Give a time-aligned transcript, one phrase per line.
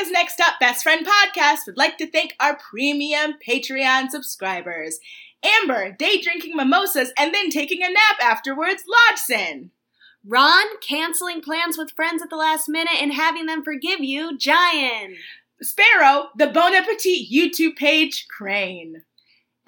[0.00, 4.98] America's Next Up Best Friend podcast would like to thank our premium Patreon subscribers
[5.42, 9.70] Amber, day drinking mimosas and then taking a nap afterwards, Lodgson.
[10.24, 15.16] Ron, canceling plans with friends at the last minute and having them forgive you, Giant.
[15.60, 19.02] Sparrow, the Bon Appetit YouTube page, Crane.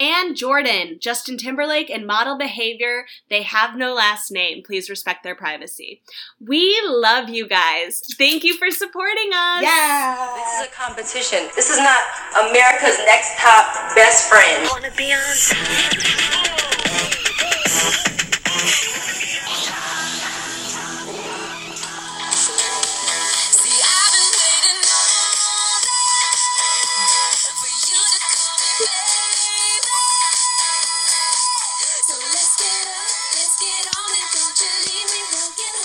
[0.03, 3.05] And Jordan, Justin Timberlake, and model behavior.
[3.29, 4.61] They have no last name.
[4.61, 6.01] Please respect their privacy.
[6.41, 8.01] We love you guys.
[8.17, 9.63] Thank you for supporting us.
[9.63, 10.33] Yeah.
[10.35, 11.47] This is a competition.
[11.55, 12.01] This is not
[12.49, 14.67] America's next top best friend.
[14.69, 16.42] Wanna be on?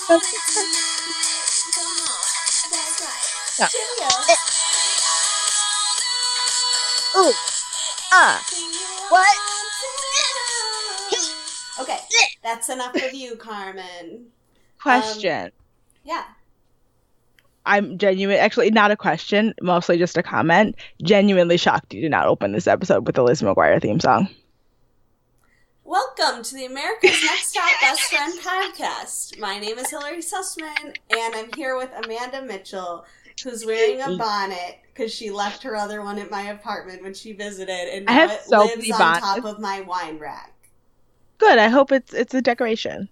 [0.08, 1.48] Walking home tonight.
[1.74, 2.22] Come on,
[2.70, 3.68] that's right.
[7.16, 7.32] Ooh.
[8.12, 8.44] Ah.
[9.10, 9.36] What?
[11.80, 11.98] Okay,
[12.42, 14.26] that's enough of you, Carmen.
[14.82, 15.50] Question.
[16.04, 16.24] Yeah.
[17.66, 18.38] I'm genuine.
[18.38, 19.52] Actually, not a question.
[19.60, 20.76] Mostly just a comment.
[21.02, 24.28] Genuinely shocked you did not open this episode with the Liz McGuire theme song.
[25.88, 29.38] Welcome to the America's Next Top Best Friend podcast.
[29.38, 33.06] My name is Hillary Sussman, and I'm here with Amanda Mitchell,
[33.42, 37.32] who's wearing a bonnet because she left her other one at my apartment when she
[37.32, 39.20] visited, and I now have it so lives on bonnets.
[39.20, 40.52] top of my wine rack.
[41.38, 41.56] Good.
[41.56, 43.08] I hope it's it's a decoration.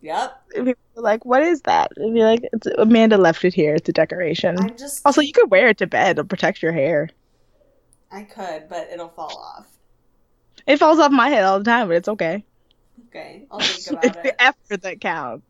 [0.00, 0.50] Yep.
[0.54, 1.90] People are like, what is that?
[1.96, 3.74] It'd be like, it's, Amanda left it here.
[3.74, 4.56] It's a decoration.
[4.60, 5.04] I'm just.
[5.04, 6.12] Also, you could wear it to bed.
[6.12, 7.10] It'll protect your hair.
[8.12, 9.66] I could, but it'll fall off.
[10.66, 12.44] It falls off my head all the time, but it's okay.
[13.08, 14.22] Okay, I'll think it's about it.
[14.22, 15.46] the effort that counts.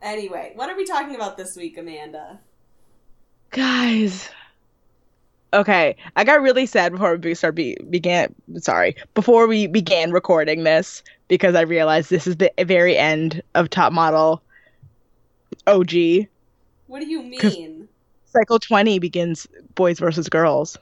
[0.00, 2.40] Anyway, what are we talking about this week, Amanda?
[3.50, 4.28] Guys.
[5.54, 8.34] Okay, I got really sad before we start be- began.
[8.58, 13.68] Sorry, before we began recording this because I realized this is the very end of
[13.68, 14.42] Top Model
[15.66, 15.92] OG.
[16.86, 17.88] What do you mean?
[18.24, 20.78] Cycle 20 begins boys versus girls.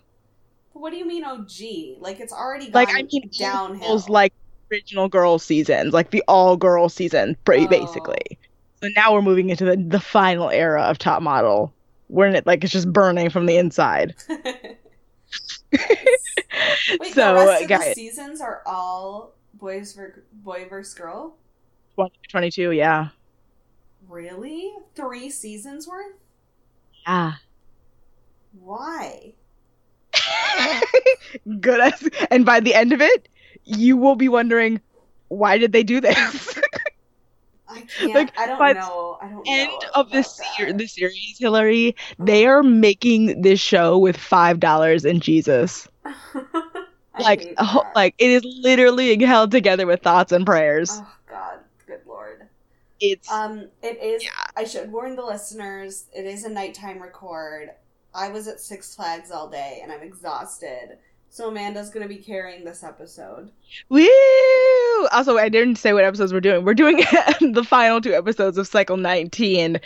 [0.81, 2.01] What do you mean OG?
[2.01, 3.89] Like it's already gone Like I mean, downhill.
[3.89, 4.33] Those like
[4.73, 7.67] original girls seasons, like the all girl season, pra- Oh.
[7.67, 8.39] basically.
[8.83, 11.73] So now we're moving into the the final era of Top Model,
[12.09, 14.15] where it like it's just burning from the inside.
[15.73, 21.37] Wait, so, the rest of the seasons are all boys ver- boy versus girl?
[22.31, 23.09] 22, yeah,
[24.09, 24.73] Really?
[24.97, 26.15] Three seasons worth?
[27.07, 27.35] yeah.
[28.59, 29.35] Why?
[31.61, 33.29] Good as, and by the end of it,
[33.65, 34.81] you will be wondering
[35.29, 36.59] why did they do this?
[37.69, 38.15] I can't.
[38.15, 39.19] Like, I don't by know.
[39.23, 43.61] I don't end know of this about ser- the series, Hillary, they are making this
[43.61, 45.87] show with five dollars and Jesus.
[47.19, 47.95] Like hate a whole- that.
[47.97, 50.91] like it is literally held together with thoughts and prayers.
[50.93, 52.49] Oh God, good lord.
[53.01, 54.23] it's Um, it is.
[54.25, 54.31] Yeah.
[54.57, 56.07] I should warn the listeners.
[56.15, 57.73] It is a nighttime record.
[58.15, 60.99] I was at Six Flags all day, and I'm exhausted.
[61.33, 63.51] So Amanda's gonna be carrying this episode.
[63.89, 64.09] woo.
[65.13, 66.65] Also, I didn't say what episodes we're doing.
[66.65, 66.97] We're doing
[67.41, 69.77] the final two episodes of Cycle 19,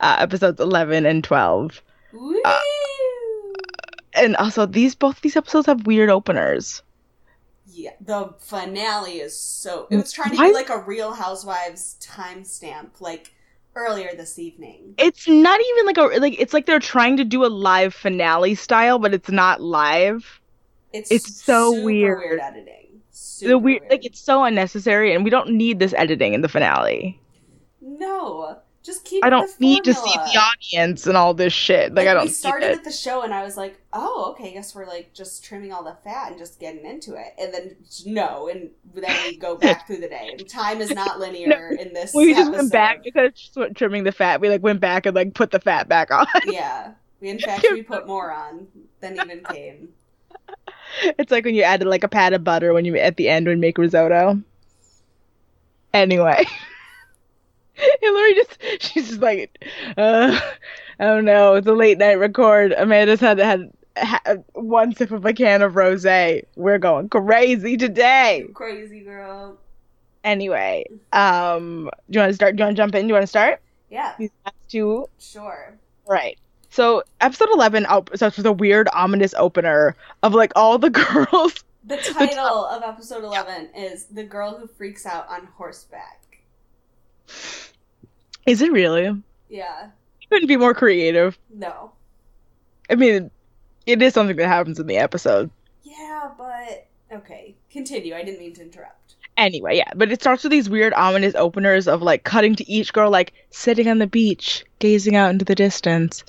[0.00, 1.82] uh, episodes 11 and 12.
[2.14, 2.40] Woo!
[2.44, 2.58] Uh,
[4.14, 6.82] And also, these both these episodes have weird openers.
[7.66, 9.86] yeah, the finale is so.
[9.90, 13.33] It was trying to Why- be like a Real Housewives timestamp, like
[13.74, 14.94] earlier this evening.
[14.98, 16.40] It's not even like a like.
[16.40, 20.40] It's like they're trying to do a live finale style, but it's not live.
[20.92, 22.40] It's It's so super weird.
[22.40, 23.02] editing.
[23.10, 26.48] Super the weird, like it's so unnecessary, and we don't need this editing in the
[26.48, 27.20] finale.
[27.80, 28.58] no.
[28.84, 29.24] Just keep.
[29.24, 31.94] I don't need to see the audience and all this shit.
[31.94, 34.52] Like, I don't we started with the show and I was like, oh, okay, I
[34.52, 37.34] guess we're like just trimming all the fat and just getting into it.
[37.38, 40.28] And then no, and then we go back through the day.
[40.30, 42.12] And time is not linear in this.
[42.12, 42.58] We just episode.
[42.58, 44.42] went back instead of just trimming the fat.
[44.42, 46.26] We like went back and like put the fat back on.
[46.44, 46.92] Yeah.
[47.20, 48.68] We in fact we put more on
[49.00, 49.88] than even came.
[51.02, 53.46] it's like when you added like a pat of butter when you at the end
[53.46, 54.42] would make risotto.
[55.94, 56.44] Anyway,
[58.00, 59.64] Hillary just she's just like,
[59.96, 60.38] uh,
[61.00, 61.54] I don't know.
[61.54, 62.72] It's a late night record.
[62.72, 66.44] Amanda's had had, had one sip of a can of rosé.
[66.56, 68.46] We're going crazy today.
[68.54, 69.58] Crazy girl.
[70.22, 72.56] Anyway, um, do you want to start?
[72.56, 73.02] Do you want to jump in?
[73.02, 73.60] Do you want to start?
[73.90, 75.74] Yeah, These last two sure.
[76.06, 76.38] Right.
[76.70, 81.62] So episode eleven op- starts with a weird, ominous opener of like all the girls.
[81.86, 86.22] The title of episode 11 is The Girl Who Freaks Out on Horseback.
[88.46, 89.22] Is it really?
[89.48, 89.90] Yeah.
[90.20, 91.38] You couldn't be more creative.
[91.52, 91.92] No.
[92.90, 93.30] I mean,
[93.86, 95.50] it is something that happens in the episode.
[95.82, 97.54] Yeah, but okay.
[97.70, 98.14] Continue.
[98.14, 99.16] I didn't mean to interrupt.
[99.36, 102.92] Anyway, yeah, but it starts with these weird ominous openers of like cutting to each
[102.92, 106.22] girl like sitting on the beach, gazing out into the distance,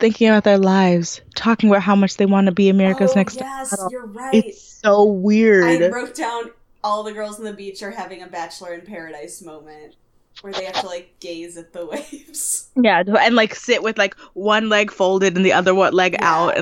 [0.00, 3.36] thinking about their lives, talking about how much they want to be America's oh, next
[3.36, 3.92] yes, model.
[3.92, 4.34] you're right.
[4.34, 5.82] It's so weird.
[5.82, 6.50] I wrote down
[6.82, 9.94] all the girls on the beach are having a bachelor in paradise moment
[10.42, 14.14] where they have to like gaze at the waves Yeah, and like sit with like
[14.34, 16.18] one leg folded and the other one leg Yeah.
[16.34, 16.60] out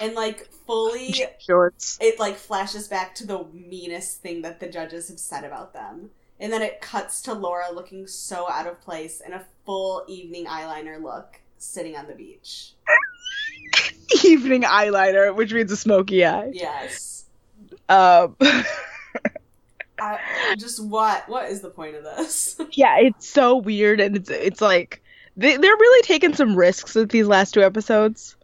[0.00, 1.98] and like fully shorts.
[2.00, 6.10] it like flashes back to the meanest thing that the judges have said about them.
[6.40, 10.46] And then it cuts to Laura looking so out of place in a full evening
[10.46, 12.72] eyeliner look sitting on the beach.
[14.24, 16.50] Evening eyeliner, which means a smoky eye.
[16.52, 17.24] Yes.
[17.88, 18.36] Um,
[20.02, 22.56] I, just what what is the point of this?
[22.72, 25.02] yeah, it's so weird, and it's it's like
[25.36, 28.36] they they're really taking some risks with these last two episodes.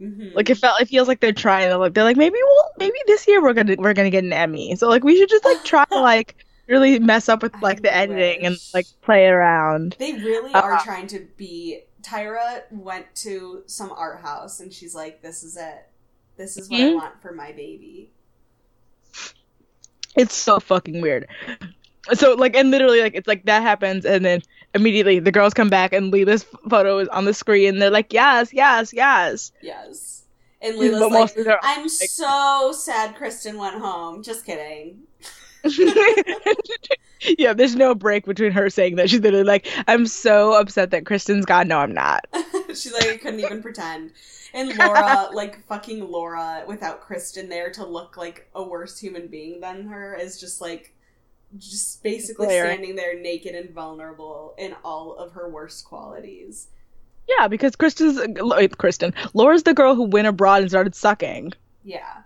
[0.00, 0.34] Mhm.
[0.34, 2.98] Like it felt, it feels like they're trying to like they're like maybe we'll maybe
[3.06, 5.64] this year we're gonna we're gonna get an Emmy, so like we should just like
[5.64, 6.36] try to like
[6.66, 9.96] really mess up with I like the editing and like play around.
[9.98, 11.82] They really Uh, are trying to be.
[12.02, 15.86] Tyra went to some art house and she's like, "This is it.
[16.36, 16.94] This is what I Mhm.
[16.94, 18.12] want for my baby."
[20.16, 21.26] It's so fucking weird.
[22.14, 24.40] So like and literally like it's like that happens and then
[24.74, 27.78] immediately the girls come back and Leila's photo is on the screen.
[27.78, 29.52] They're like yes, yes, yes.
[29.60, 30.24] Yes.
[30.62, 35.02] And Leila's like, "I'm so sad Kristen went home." Just kidding.
[37.38, 39.10] yeah, there's no break between her saying that.
[39.10, 41.68] She's literally like, I'm so upset that Kristen's gone.
[41.68, 42.26] No, I'm not.
[42.68, 44.12] She's like, I couldn't even pretend.
[44.54, 49.60] And Laura, like fucking Laura, without Kristen there to look like a worse human being
[49.60, 50.94] than her, is just like,
[51.58, 52.74] just basically Glaring.
[52.74, 56.68] standing there naked and vulnerable in all of her worst qualities.
[57.28, 58.20] Yeah, because Kristen's
[58.78, 59.14] Kristen.
[59.34, 61.52] Laura's the girl who went abroad and started sucking.
[61.82, 62.22] Yeah.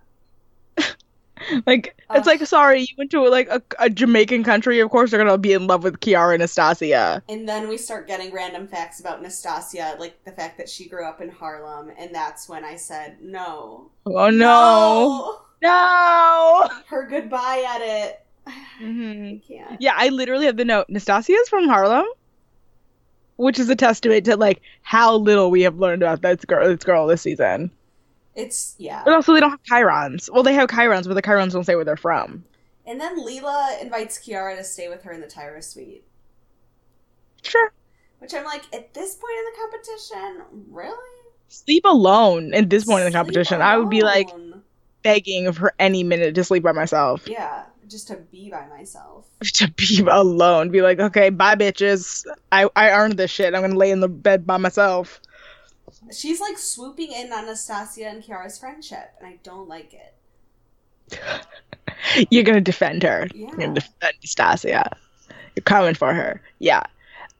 [1.67, 2.19] Like Ugh.
[2.19, 4.81] it's like sorry, you went to like a, a Jamaican country.
[4.81, 7.23] Of course, they're gonna be in love with Kiara and Anastasia.
[7.29, 11.05] And then we start getting random facts about Nastasia, like the fact that she grew
[11.07, 13.91] up in Harlem, and that's when I said, no.
[14.07, 16.69] Oh no, no.
[16.87, 18.21] Her goodbye edit.
[18.81, 19.43] Mhm.
[19.51, 19.77] I.
[19.79, 20.87] Yeah, I literally have the note.
[20.89, 22.07] Nastasia's from Harlem,
[23.37, 26.67] which is a testament to like how little we have learned about this girl.
[26.69, 27.71] This girl this season.
[28.41, 29.03] It's, yeah.
[29.05, 30.31] But also, they don't have chyrons.
[30.33, 32.45] Well, they have chyrons, but the chyrons don't say where they're from.
[32.87, 36.05] And then Leila invites Kiara to stay with her in the Tyra suite.
[37.43, 37.73] Sure.
[38.19, 40.97] Which I'm like, at this point in the competition, really?
[41.49, 43.63] Sleep alone at this point in the Sleep competition.
[43.63, 44.29] I would be like
[45.03, 47.27] begging for any minute to sleep by myself.
[47.27, 49.27] yeah, just to be by myself.
[49.55, 50.69] To be alone.
[50.71, 52.27] Be like, okay, bye, bitches.
[52.53, 53.55] I, I earned this shit.
[53.55, 55.21] I'm gonna lay in the bed by myself.
[56.13, 60.15] She's like swooping in on Nastasia and Kiara's friendship, and I don't like it.
[62.31, 63.29] You're gonna defend her.
[63.33, 63.51] Yeah.
[63.57, 64.91] You're gonna defend Stasia.
[65.57, 66.43] You're coming for her.
[66.59, 66.85] Yeah.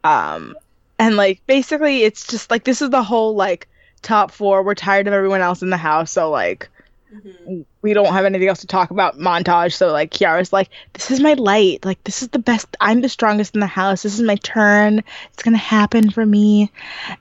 [0.05, 0.57] Um
[0.99, 3.69] and like basically it's just like this is the whole like
[4.03, 4.63] top four.
[4.63, 6.69] We're tired of everyone else in the house, so like
[7.13, 9.73] hmm we don't have anything else to talk about montage.
[9.75, 11.85] So like Kiara's like, This is my light.
[11.85, 14.03] Like this is the best I'm the strongest in the house.
[14.03, 15.03] This is my turn.
[15.33, 16.71] It's gonna happen for me.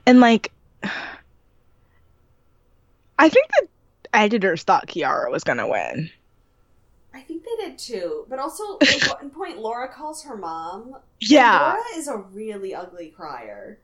[0.06, 0.52] And like
[3.20, 3.68] I think the
[4.12, 6.10] editors thought Kiara was gonna win.
[7.14, 8.26] I think they did too.
[8.28, 10.96] But also, at one point, Laura calls her mom.
[11.20, 11.74] Yeah.
[11.74, 13.78] Laura is a really ugly crier.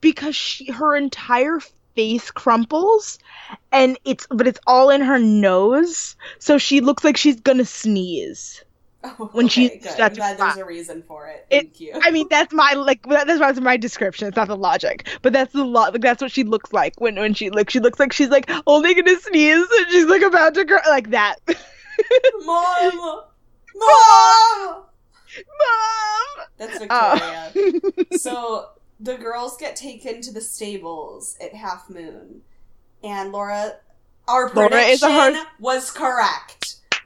[0.00, 1.60] because she her entire
[1.94, 3.18] face crumples
[3.72, 8.62] and it's but it's all in her nose so she looks like she's gonna sneeze
[9.18, 9.92] Oh, When she- okay, good.
[9.96, 11.46] that's I'm there's a reason for it.
[11.50, 11.92] It- Thank you.
[12.02, 15.32] i mean that's my like that- that's what's my description it's not the logic but
[15.32, 17.98] that's the lot like that's what she looks like when when she like she looks
[18.00, 21.36] like she's like only gonna sneeze and she's like about to cry like that
[22.44, 22.92] Mom!
[23.76, 24.82] Mom!
[25.36, 27.80] mom That's Uh, Victoria.
[28.18, 28.70] so
[29.00, 32.40] the girls get taken to the stables at Half Moon,
[33.04, 33.74] and Laura,
[34.26, 36.45] our Laura prediction is a horse- was correct.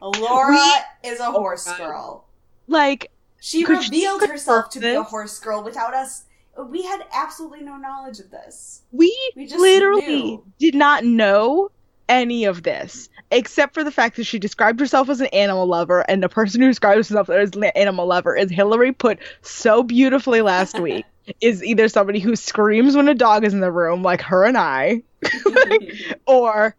[0.01, 0.59] Laura
[1.05, 1.87] is a horse oh God.
[1.87, 2.25] girl.
[2.67, 6.25] like She Could she revealed herself to be a horse girl without us.
[6.59, 8.83] We had absolutely no knowledge of this.
[8.93, 10.45] we, We just literally knew.
[10.59, 11.71] did not know
[12.09, 16.01] any of this except for the fact that she described herself as an animal lover
[16.11, 20.43] and the person who describes herself as an animal lover is hillary put so beautifully
[20.43, 21.05] last week
[21.41, 24.59] is either somebody who screams when a dog is in the room like her and
[24.59, 25.01] i
[26.27, 26.75] or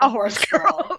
[0.00, 0.98] a horse girl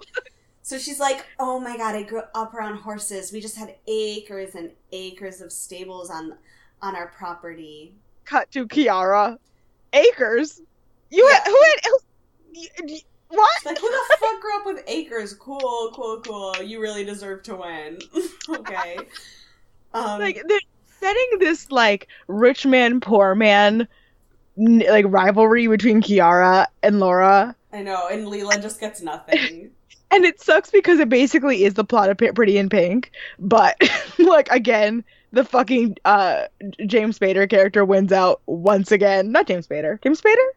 [0.65, 3.31] So she's like, "Oh my god, I grew up around horses.
[3.31, 6.34] We just had acres and acres of stables on
[6.81, 7.93] on our property."
[8.25, 9.38] cut to kiara
[9.93, 10.60] acres
[11.12, 11.36] you Yeah.
[11.36, 11.81] had, who had
[12.89, 13.50] y- what?
[13.60, 15.36] She's like, who the fuck grew up with acres?
[15.36, 16.55] Cool, cool, cool.
[16.63, 18.00] You really deserve to win.
[18.50, 18.98] okay.
[19.93, 20.60] Um, like they're
[21.00, 23.88] setting this like rich man poor man
[24.57, 27.55] like rivalry between Kiara and Laura.
[27.72, 29.69] I know, and Leila just gets nothing.
[30.12, 33.75] And it sucks because it basically is the plot of Pretty in Pink, but
[34.19, 36.45] like again, the fucking uh
[36.85, 39.31] James Spader character wins out once again.
[39.31, 40.01] Not James Spader.
[40.01, 40.47] James Spader?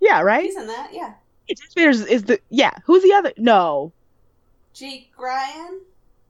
[0.00, 0.44] Yeah, right?
[0.44, 1.14] He's in that, yeah.
[1.48, 2.72] James Spader is, the yeah.
[2.84, 3.32] Who's the other?
[3.36, 3.92] No.
[4.74, 5.80] Jake Ryan.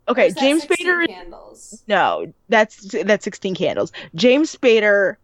[0.08, 1.06] Okay, Or is that James Spader.
[1.08, 1.82] Candles.
[1.88, 3.92] No, that's that's Sixteen Candles.
[4.14, 5.16] James Spader.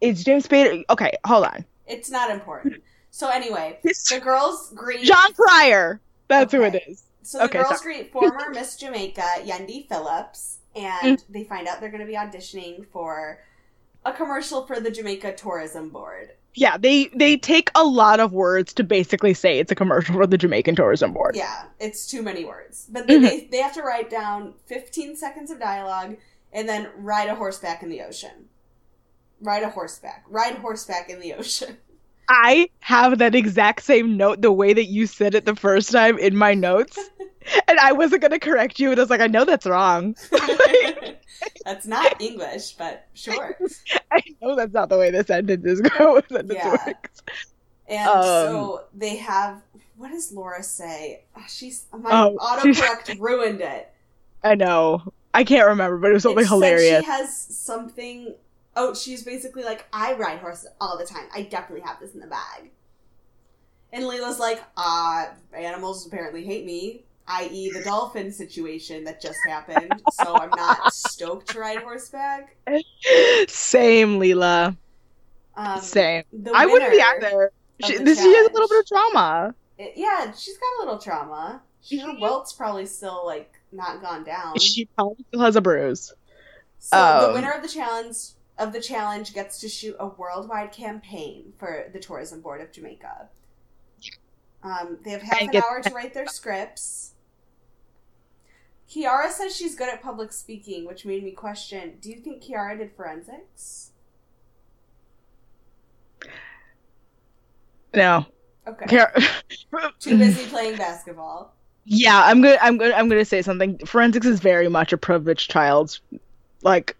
[0.00, 0.84] Is James Spader?
[0.90, 1.64] Okay, hold on.
[1.86, 2.82] It's not important.
[3.10, 5.04] So anyway, the girls greet.
[5.04, 6.00] Jon Cryer.
[6.28, 7.04] That's who it is.
[7.22, 7.96] So the Okay, girls sorry.
[7.96, 11.32] greet former Miss Jamaica, Yendi Phillips, and mm-hmm.
[11.32, 13.40] they find out they're going to be auditioning for
[14.04, 16.32] a commercial for the Jamaica Tourism Board.
[16.54, 20.26] Yeah, they they take a lot of words to basically say it's a commercial for
[20.26, 21.34] the Jamaican Tourism Board.
[21.34, 22.86] Yeah, it's too many words.
[22.90, 23.24] But they, mm-hmm.
[23.24, 26.16] they, they have to write down 15 seconds of dialogue
[26.52, 28.48] and then ride a horseback in the ocean.
[29.40, 30.24] Ride a horseback.
[30.28, 31.78] Ride horseback in the ocean.
[32.28, 36.18] I have that exact same note the way that you said it the first time
[36.18, 37.10] in my notes.
[37.68, 40.16] and I wasn't gonna correct you, and I was like, I know that's wrong.
[41.64, 43.56] That's not English, but sure.
[44.12, 46.20] I know that's not the way the sentences go.
[46.30, 46.70] sentence Yeah.
[46.86, 47.22] works.
[47.88, 49.62] And Um, so they have.
[49.96, 51.24] What does Laura say?
[51.36, 53.90] Ah, She's my Oh, autocorrect ruined it.
[54.42, 55.02] I know.
[55.32, 57.00] I can't remember, but it was something hilarious.
[57.00, 58.34] She has something.
[58.76, 61.24] Oh, she's basically like, I ride horses all the time.
[61.34, 62.70] I definitely have this in the bag.
[63.92, 70.02] And Leila's like, uh, animals apparently hate me, i.e., the dolphin situation that just happened.
[70.12, 72.56] so I'm not stoked to ride horseback.
[73.48, 74.76] Same, Leila.
[75.56, 76.24] Um, Same.
[76.32, 77.52] the I wouldn't be either.
[77.84, 79.54] She, this, she has a little bit of trauma.
[79.78, 81.62] It- yeah, she's got a little trauma.
[81.90, 82.20] Her Mhm.
[82.20, 84.58] welt's probably still like not gone down.
[84.58, 86.12] She probably still has a bruise.
[86.78, 88.16] So the Um, winner of the challenge
[88.58, 93.28] of the challenge gets to shoot a worldwide campaign for the Tourism Board of Jamaica.
[94.62, 97.12] Um, they have half an hour to write their scripts.
[98.88, 102.78] Kiara says she's good at public speaking, which made me question: Do you think Kiara
[102.78, 103.90] did forensics?
[107.94, 108.26] No.
[108.66, 109.04] Okay,
[110.00, 111.54] too busy playing basketball.
[111.84, 113.78] Yeah, I'm gonna I'm gonna I'm gonna say something.
[113.84, 116.00] Forensics is very much a privileged child's
[116.62, 116.96] like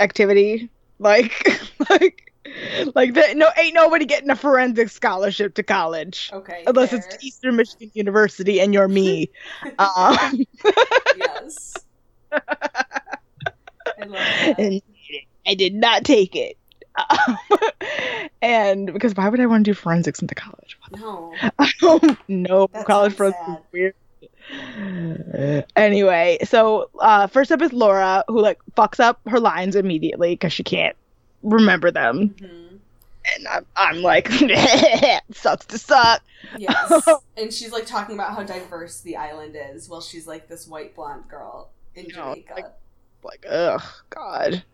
[0.00, 0.70] activity.
[1.02, 2.32] Like like
[2.94, 6.30] like that no ain't nobody getting a forensic scholarship to college.
[6.32, 6.98] Okay, Unless fair.
[7.00, 9.30] it's Eastern Michigan University and you're me.
[9.78, 10.44] um,
[11.16, 11.74] yes.
[12.32, 12.40] I
[14.00, 14.54] love that.
[14.58, 14.82] and
[15.46, 16.56] I did not take it.
[16.96, 17.38] Um,
[18.42, 20.78] and because why would I want to do forensics into college?
[20.96, 21.32] No,
[22.28, 23.94] no, That college sounds forensics is weird.
[25.76, 30.52] Anyway, so uh, first up is Laura, who like fucks up her lines immediately because
[30.52, 30.96] she can't
[31.42, 32.76] remember them, hmm
[33.36, 34.28] and I'm, I'm like,
[35.32, 36.22] sucks to suck.
[36.58, 37.08] Yes.
[37.36, 40.96] and she's like talking about how diverse the island is while she's like this white
[40.96, 42.52] blonde girl in No, Jamaica.
[42.56, 42.64] like-
[43.22, 44.64] Like, ugh, God,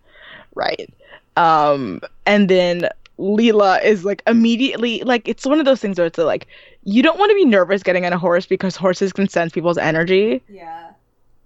[0.54, 0.88] right?
[1.36, 6.18] Um, and then Leila is like immediately like it's one of those things where it's
[6.18, 6.46] like
[6.84, 9.78] you don't want to be nervous getting on a horse because horses can sense people's
[9.78, 10.92] energy, yeah.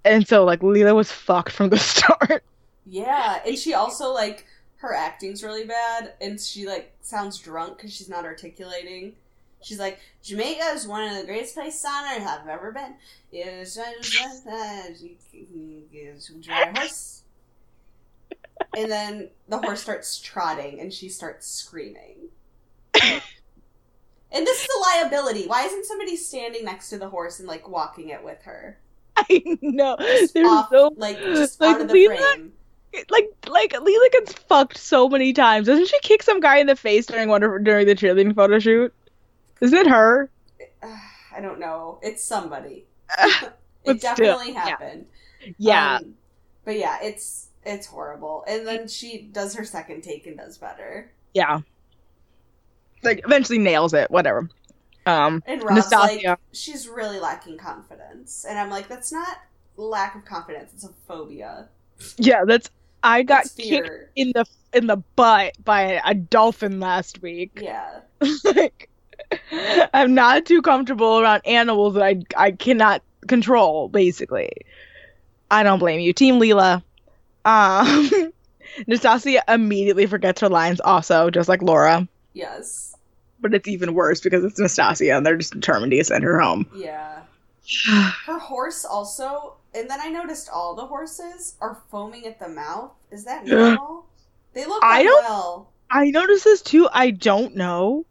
[0.05, 2.45] and so like Leila was fucked from the start.
[2.87, 3.41] Yeah.
[3.47, 8.09] And she also like her acting's really bad and she like sounds drunk because she's
[8.09, 9.15] not articulating.
[9.63, 12.95] She's like, Jamaica is one of the greatest places on earth I've ever been.
[13.31, 13.79] It's
[16.49, 17.22] ride a horse.
[18.77, 22.29] And then the horse starts trotting and she starts screaming.
[23.03, 23.21] and
[24.47, 25.47] this is a liability.
[25.47, 28.79] Why isn't somebody standing next to the horse and like walking it with her?
[29.17, 29.97] I know.
[29.99, 32.53] Just There's off, so like just like, out of the frame.
[33.11, 35.67] like like Leila gets fucked so many times.
[35.67, 38.59] Doesn't she kick some guy in the face during one of during the cheerleading photo
[38.59, 38.93] shoot?
[39.61, 40.31] Isn't it her?
[40.83, 41.99] I don't know.
[42.03, 42.85] It's somebody.
[43.19, 43.53] it
[43.85, 44.65] But still, definitely yeah.
[44.65, 45.07] happened.
[45.59, 45.97] Yeah.
[45.97, 46.15] Um,
[46.65, 48.45] but yeah, it's it's horrible.
[48.47, 51.13] And then she does her second take and does better.
[51.35, 51.61] yeah.
[53.05, 54.11] Like eventually nails it.
[54.11, 54.49] Whatever.
[55.07, 55.43] Um.
[55.47, 56.29] And Rob's Nastasia.
[56.29, 58.45] like, she's really lacking confidence.
[58.49, 59.39] And I'm like, that's not
[59.77, 60.73] lack of confidence.
[60.75, 61.69] It's a phobia.
[62.17, 62.45] Yeah.
[62.47, 62.71] That's.
[63.03, 64.11] I got It's kicked fear.
[64.15, 67.59] in the in the butt by a, a dolphin last week.
[67.61, 68.03] Yeah.
[68.45, 68.89] like,
[69.93, 73.89] I'm not too comfortable around animals that I I cannot control.
[73.89, 74.51] Basically,
[75.51, 76.85] I don't blame you, Team Leila.
[77.45, 78.11] Um,
[78.87, 82.07] Nastasia immediately forgets her lines, also just like Laura.
[82.35, 82.97] Yes.
[83.41, 86.67] but it's even worse because it's Nastasia and they're just determined to send her home.
[86.75, 87.21] Yeah.
[88.27, 92.91] Her horse also, and then I noticed all the horses are foaming at the mouth.
[93.13, 94.07] Is that normal?
[94.53, 95.69] They look I don't- well.
[95.91, 96.89] I noticed this too.
[96.93, 98.05] I don't know,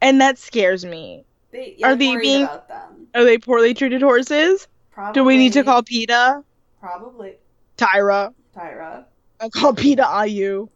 [0.00, 1.24] and that scares me.
[1.50, 3.08] They, Are I'm they being- about them.
[3.14, 4.68] Are they poorly treated horses?
[4.92, 5.14] Probably.
[5.20, 6.44] Do we need to call PETA?
[6.80, 7.34] Probably
[7.76, 8.32] Tyra.
[8.58, 9.04] Tyra.
[9.40, 10.68] I'll call PETA IU.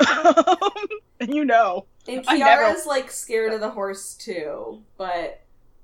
[1.20, 5.40] and you know, And I never- like scared of the horse too, but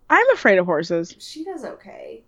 [0.08, 1.14] I'm afraid of horses.
[1.18, 2.22] she does okay.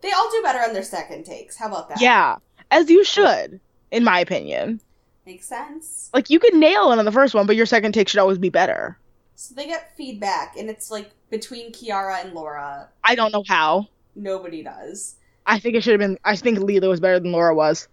[0.00, 1.56] They all do better on their second takes.
[1.56, 2.00] How about that?
[2.00, 2.36] Yeah,
[2.70, 4.80] as you should, in my opinion.
[5.24, 6.10] Makes sense.
[6.12, 8.38] Like you could nail it on the first one, but your second take should always
[8.38, 8.98] be better.
[9.36, 13.88] So they get feedback, and it's like between Kiara and Laura, I don't know how.
[14.14, 15.16] nobody does.
[15.46, 16.18] I think it should have been.
[16.24, 17.88] I think Leila was better than Laura was.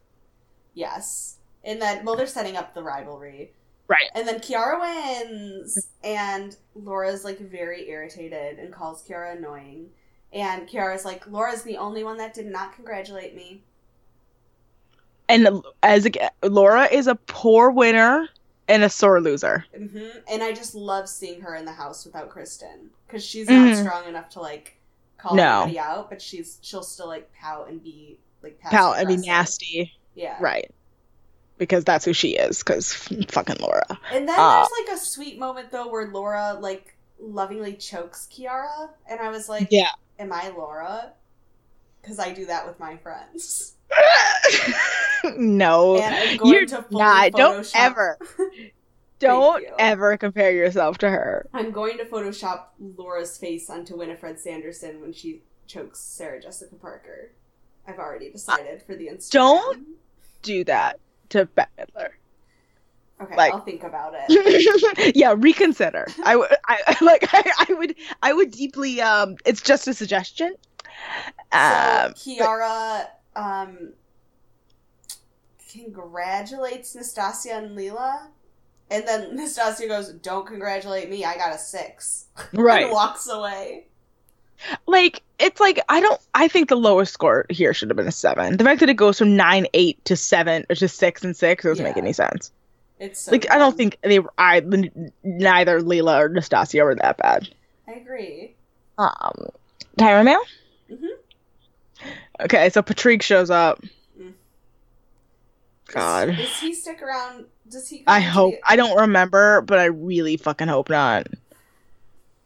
[0.73, 1.37] Yes.
[1.63, 3.51] And then, well, they're setting up the rivalry.
[3.87, 4.09] Right.
[4.13, 9.89] And then Kiara wins, and Laura's like very irritated and calls Kiara annoying.
[10.31, 13.63] And Kiara's like, Laura's the only one that did not congratulate me.
[15.27, 16.11] And as a,
[16.47, 18.29] Laura is a poor winner
[18.67, 19.65] and a sore loser.
[19.75, 23.67] hmm And I just love seeing her in the house without Kristen because she's not
[23.67, 23.81] Mhm.
[23.81, 24.77] strong enough to like
[25.17, 25.63] call No.
[25.63, 29.91] anybody out, but she's she'll still like pout and be like pout and be nasty.
[30.15, 30.37] Yeah.
[30.39, 30.71] Right.
[31.57, 32.59] Because that's who she is.
[32.59, 32.93] Because
[33.29, 33.85] fucking Laura.
[34.13, 38.89] And then Uh, there's like a sweet moment though where Laura like lovingly chokes Kiara,
[39.09, 39.91] and I was like, Yeah.
[40.17, 41.11] "Am I Laura?"
[42.01, 43.73] Because I do that with my friends.
[45.35, 47.31] no, And I'm going you're not.
[47.33, 48.17] Don't ever.
[49.19, 51.45] Don't ever compare yourself to her.
[51.53, 57.31] I'm going to Photoshop Laura's face onto Winifred Sanderson when she chokes Sarah Jessica Parker.
[57.89, 59.31] I've already decided for the Instagram.
[59.31, 59.87] don't-
[60.41, 62.09] Do that to Bette Midler.
[63.21, 65.15] Okay, like- I'll think about it.
[65.15, 66.07] yeah, reconsider.
[66.23, 69.01] I would, I like, I, I would, I would deeply.
[69.01, 70.55] Um, it's just a suggestion.
[71.51, 73.93] Um, so Kiara um,
[75.71, 78.29] congratulates Nastasia and Leila,
[78.89, 81.25] and then Nastasia goes, "Don't congratulate me.
[81.25, 82.27] I got a six.
[82.53, 82.83] right.
[82.83, 83.87] and walks away.
[84.87, 88.11] Like it's like I don't I think the lowest score here should have been a
[88.11, 88.57] seven.
[88.57, 91.63] The fact that it goes from nine eight to seven or to six and six
[91.63, 92.51] doesn't make any sense.
[92.99, 94.61] It's so Like I don't think they were I
[95.23, 97.47] neither Leila or Nastasia were that bad.
[97.87, 98.53] I agree.
[98.97, 99.47] Um,
[99.97, 100.41] Tyra Mail.
[100.91, 101.07] Mhm.
[102.41, 103.81] Okay, so Patrick shows up.
[104.19, 104.33] Mm.
[105.87, 107.45] God, Does, does he stick around?
[107.69, 108.03] Does he?
[108.07, 111.27] I hope the- I don't remember, but I really fucking hope not.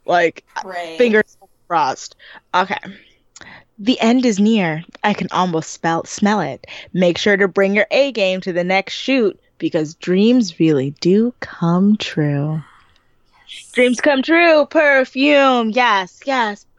[0.06, 0.98] Like pray.
[0.98, 2.16] fingers crossed.
[2.54, 2.78] Okay.
[3.80, 4.84] The end is near.
[5.04, 6.68] I can almost spell, smell it.
[6.94, 11.34] Make sure to bring your A game to the next shoot because dreams really do
[11.40, 12.62] come true.
[13.74, 14.66] Dreams come true.
[14.66, 15.70] Perfume.
[15.72, 16.66] Yes, yes.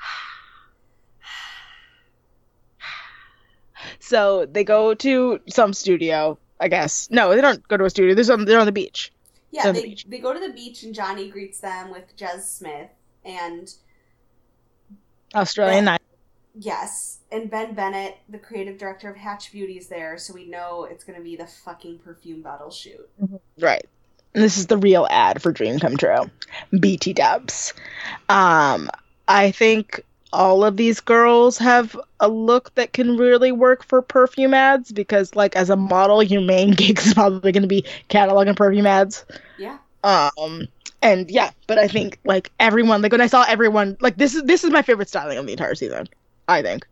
[4.00, 7.08] So they go to some studio, I guess.
[7.10, 8.14] No, they don't go to a studio.
[8.14, 9.10] They're on, they're on the beach.
[9.50, 10.04] Yeah, on the they, beach.
[10.06, 12.90] they go to the beach and Johnny greets them with Jez Smith
[13.24, 13.72] and
[15.34, 16.00] Australian night.
[16.58, 20.84] yes, and Ben Bennett, the creative director of Hatch Beauty, is there, so we know
[20.84, 23.08] it's gonna be the fucking perfume bottle shoot.
[23.58, 23.84] Right.
[24.34, 26.28] And this is the real ad for Dream Come True.
[26.80, 27.72] BT dubs.
[28.28, 28.90] Um,
[29.28, 30.00] I think
[30.32, 35.36] all of these girls have a look that can really work for perfume ads because,
[35.36, 38.86] like, as a model, your main gig is probably going to be catalog and perfume
[38.86, 39.24] ads.
[39.56, 39.78] Yeah.
[40.02, 40.66] Um,
[41.04, 44.42] and yeah, but I think like everyone, like when I saw everyone, like this is
[44.44, 46.08] this is my favorite styling of the entire season.
[46.48, 46.86] I think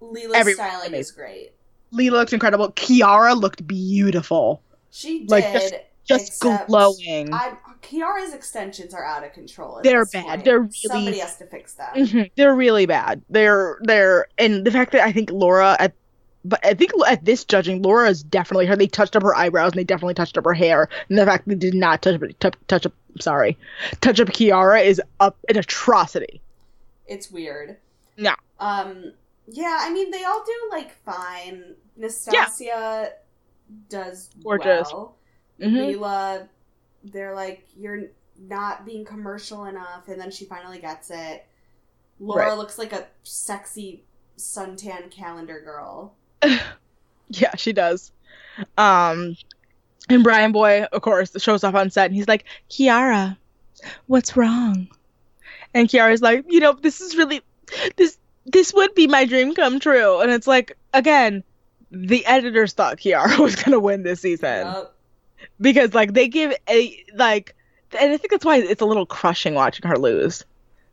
[0.00, 1.52] Leila's Everyone styling is great.
[1.90, 2.70] Leila looked incredible.
[2.72, 5.30] Kiara looked beautiful, She did.
[5.30, 5.74] Like, just-
[6.06, 7.34] just glowing.
[7.34, 9.80] I, Kiara's extensions are out of control.
[9.84, 10.24] They're bad.
[10.24, 10.44] point.
[10.44, 11.88] They're really- somebody has to fix them.
[11.94, 12.30] Mhm.
[12.34, 13.20] They're really bad.
[13.28, 15.92] They're they're and the fact that I think Laura at
[16.48, 18.76] but I think at this judging, Laura is definitely her.
[18.76, 20.88] They touched up her eyebrows and they definitely touched up her hair.
[21.08, 23.56] And the fact they did not touch up, touch, touch up, sorry,
[24.00, 26.40] touch up Kiara is up an atrocity.
[27.06, 27.76] It's weird.
[28.16, 28.34] No.
[28.60, 29.12] Um.
[29.46, 31.74] Yeah, I mean they all do like fine.
[31.96, 33.12] Nastasia
[33.88, 34.92] does Gorgeous.
[34.92, 35.16] well.
[35.60, 35.76] Mm-hmm.
[35.76, 36.48] Leila,
[37.04, 38.04] they're like you're
[38.40, 41.46] not being commercial enough, and then she finally gets it.
[42.20, 42.58] Laura Right.
[42.58, 44.04] looks like a sexy
[44.36, 46.14] suntan calendar girl.
[47.30, 48.10] Yeah, she does.
[48.76, 49.36] Um,
[50.08, 53.36] and Bryanboy, of course, shows up on set and he's like, Kiara,
[54.06, 54.88] what's wrong?
[55.74, 57.42] And Kiara's like, you know, this is really
[57.96, 60.20] this this would be my dream come true.
[60.20, 61.44] And it's like, again,
[61.90, 64.96] the editors thought Kiara was gonna win this season Yup.
[65.60, 67.54] because like they give a like
[67.98, 70.44] and I think that's why it's a little crushing watching her lose,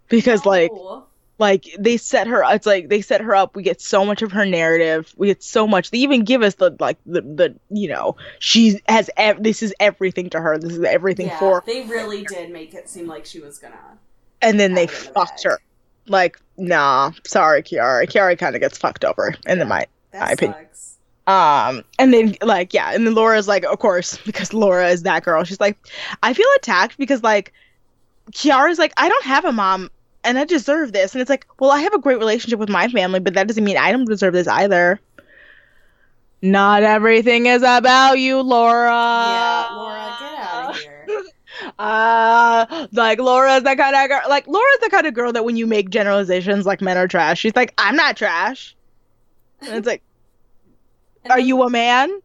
[0.10, 1.06] because like Oh.
[1.38, 4.32] Like they set her it's like they set her up we get so much of
[4.32, 7.90] her narrative we get so much they even give us the like the the you
[7.90, 11.64] know she has ev- this is everything to her this is everything yeah, for her.
[11.66, 13.76] they really did make it seem like she was gonna.
[14.42, 15.60] and then they the fucked her
[16.08, 20.32] like nah sorry kiara kiara kind of gets fucked over in the mind That My
[20.32, 20.58] opinion.
[20.72, 20.98] sucks.
[21.28, 25.24] um and then like yeah and then laura's like of course because laura is that
[25.26, 25.78] girl she's like
[26.24, 27.52] i feel attacked because like
[28.32, 29.90] kiara's like i don't have a mom
[30.26, 31.14] and i deserve this.
[31.14, 33.64] And it's like well i have a great relationship with my family but that doesn't
[33.64, 35.00] mean i don't deserve this either.
[36.42, 38.90] Not everything is about you laura.
[38.92, 41.24] Yeah, Laura, get out of here.
[41.80, 45.56] uh like laura's the kind of girl like laura's the kind of girl that when
[45.56, 48.76] you make generalizations like men are trash she's like i'm not trash.
[49.62, 50.02] And it's like
[51.24, 52.20] And are then- you a man?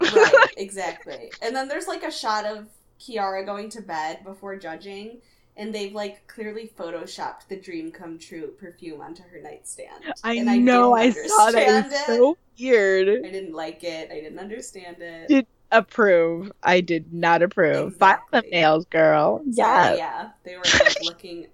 [0.00, 1.30] Right, exactly.
[1.40, 2.66] And then there's like a shot of
[3.00, 5.20] Kiara going to bed before judging,
[5.56, 10.04] and they've like clearly photoshopped the dream come true perfume onto her nightstand.
[10.24, 11.86] I and know, I saw that.
[11.86, 11.92] it.
[12.06, 13.08] so weird.
[13.24, 14.10] I didn't like it.
[14.10, 15.28] I didn't understand it.
[15.28, 16.50] Did approve.
[16.62, 17.94] I did not approve.
[17.94, 18.42] Exactly.
[18.50, 19.38] nails, girl.
[19.38, 19.94] So, Yeah.
[19.96, 21.46] yeah, they were like looking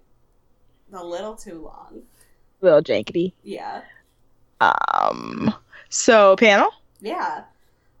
[0.93, 2.01] a little too long.
[2.61, 3.33] A Little jankety.
[3.43, 3.81] Yeah,
[4.59, 5.53] Um.
[5.89, 6.69] So panel.
[7.01, 7.43] yeah.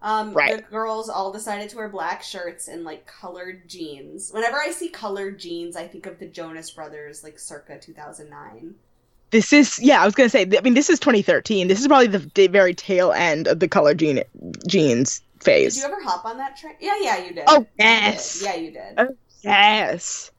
[0.01, 0.57] Um, Right.
[0.57, 4.31] The girls all decided to wear black shirts and like colored jeans.
[4.31, 8.75] Whenever I see colored jeans, I think of the Jonas Brothers, like circa 2009.
[9.31, 10.01] This is yeah.
[10.01, 10.43] I was gonna say.
[10.57, 11.67] I mean, this is 2013.
[11.67, 14.23] This is probably the very tail end of the color jean
[14.67, 15.75] jeans phase.
[15.75, 16.75] Did you ever hop on that train?
[16.79, 17.43] Yeah, yeah, you did.
[17.47, 17.69] Oh, You did.
[17.79, 18.41] yes.
[18.43, 18.93] Yeah, you did.
[18.97, 19.09] Oh,
[19.41, 20.31] yes.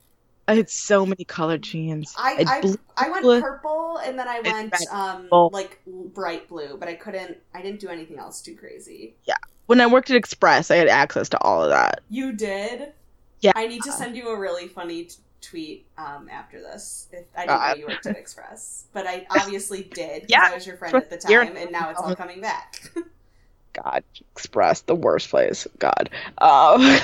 [0.49, 2.15] I had so many colored jeans.
[2.19, 4.89] I, I, blue- I went purple and then I went red.
[4.91, 7.37] um like bright blue, but I couldn't.
[7.55, 9.15] I didn't do anything else too crazy.
[9.27, 9.37] Yeah.
[9.67, 12.01] When I worked at Express, I had access to all of that.
[12.09, 12.93] You did.
[13.41, 13.53] Yeah.
[13.55, 17.09] I need to send you a really funny t- tweet um after this.
[17.13, 20.25] If I didn't Uh, know you worked at Express, but I obviously did.
[20.29, 20.45] Yeah.
[20.51, 22.91] I was your friend at the You're- time, and now it's all coming back.
[23.75, 25.67] God, Express, the worst place.
[25.79, 26.11] God.
[26.39, 26.99] Um,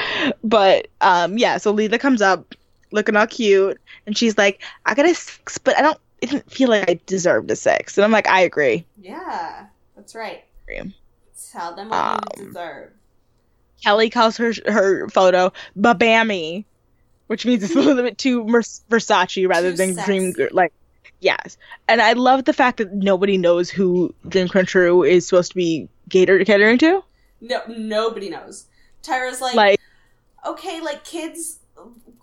[0.42, 1.58] but um, yeah.
[1.58, 2.54] So Lita comes up,
[2.96, 5.98] looking all cute, and she's like, "I got a six, but I don't.
[6.20, 7.96] It didn't feel like I deserved a six.
[7.96, 10.42] And I'm like, "I agree." yeah, that's right.
[11.52, 12.90] Tell them what Um, you deserve.
[13.84, 16.64] Kelly calls her her photo Babammy,
[17.28, 20.32] which means it's a little bit too Versace rather Too than sexy.
[20.32, 20.72] Dream like.
[21.20, 21.56] Yes,
[21.88, 25.56] and I love the fact that nobody knows who Dream Come True is supposed to
[25.56, 27.02] be cater- catering to.
[27.40, 28.66] No, nobody knows.
[29.02, 29.80] Tyra's like, Like,
[30.46, 31.58] okay, like kids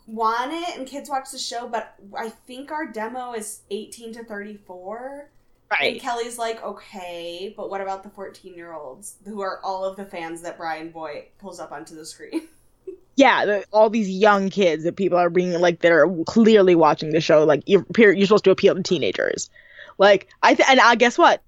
[0.08, 4.24] want it and kids watch the show, but I think our demo is 18 to
[4.24, 5.30] 34.
[5.72, 5.94] Right.
[5.94, 6.02] And?
[6.02, 10.06] Kelly's like, okay, but what about the 14 year olds who are all of the
[10.06, 12.48] fans that Bryanboy pulls up onto the screen?
[13.16, 17.12] yeah, the, all these young kids that people are being like that are clearly watching
[17.12, 17.44] the show.
[17.44, 19.50] Like you're you're supposed to appeal to teenagers.
[19.98, 21.42] Like I th- and I guess what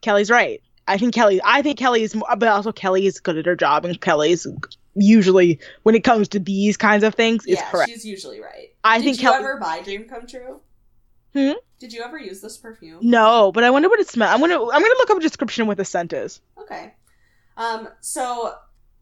[0.00, 0.62] Kelly's right.
[0.86, 1.40] I think Kelly.
[1.44, 4.46] I think Kelly is, but also Kelly is good at her job, and Kelly's
[5.00, 7.90] usually when it comes to these kinds of things is yeah, correct.
[7.90, 8.68] she's usually right.
[8.84, 9.38] I Did think you Kelly.
[9.38, 10.60] ever buy Dream Come True?
[11.34, 11.52] Hmm?
[11.78, 12.98] Did you ever use this perfume?
[13.02, 14.32] No, but I wonder what it smells.
[14.34, 16.40] I'm gonna I'm gonna look up a description of what the scent is.
[16.60, 16.94] Okay.
[17.56, 18.54] Um, so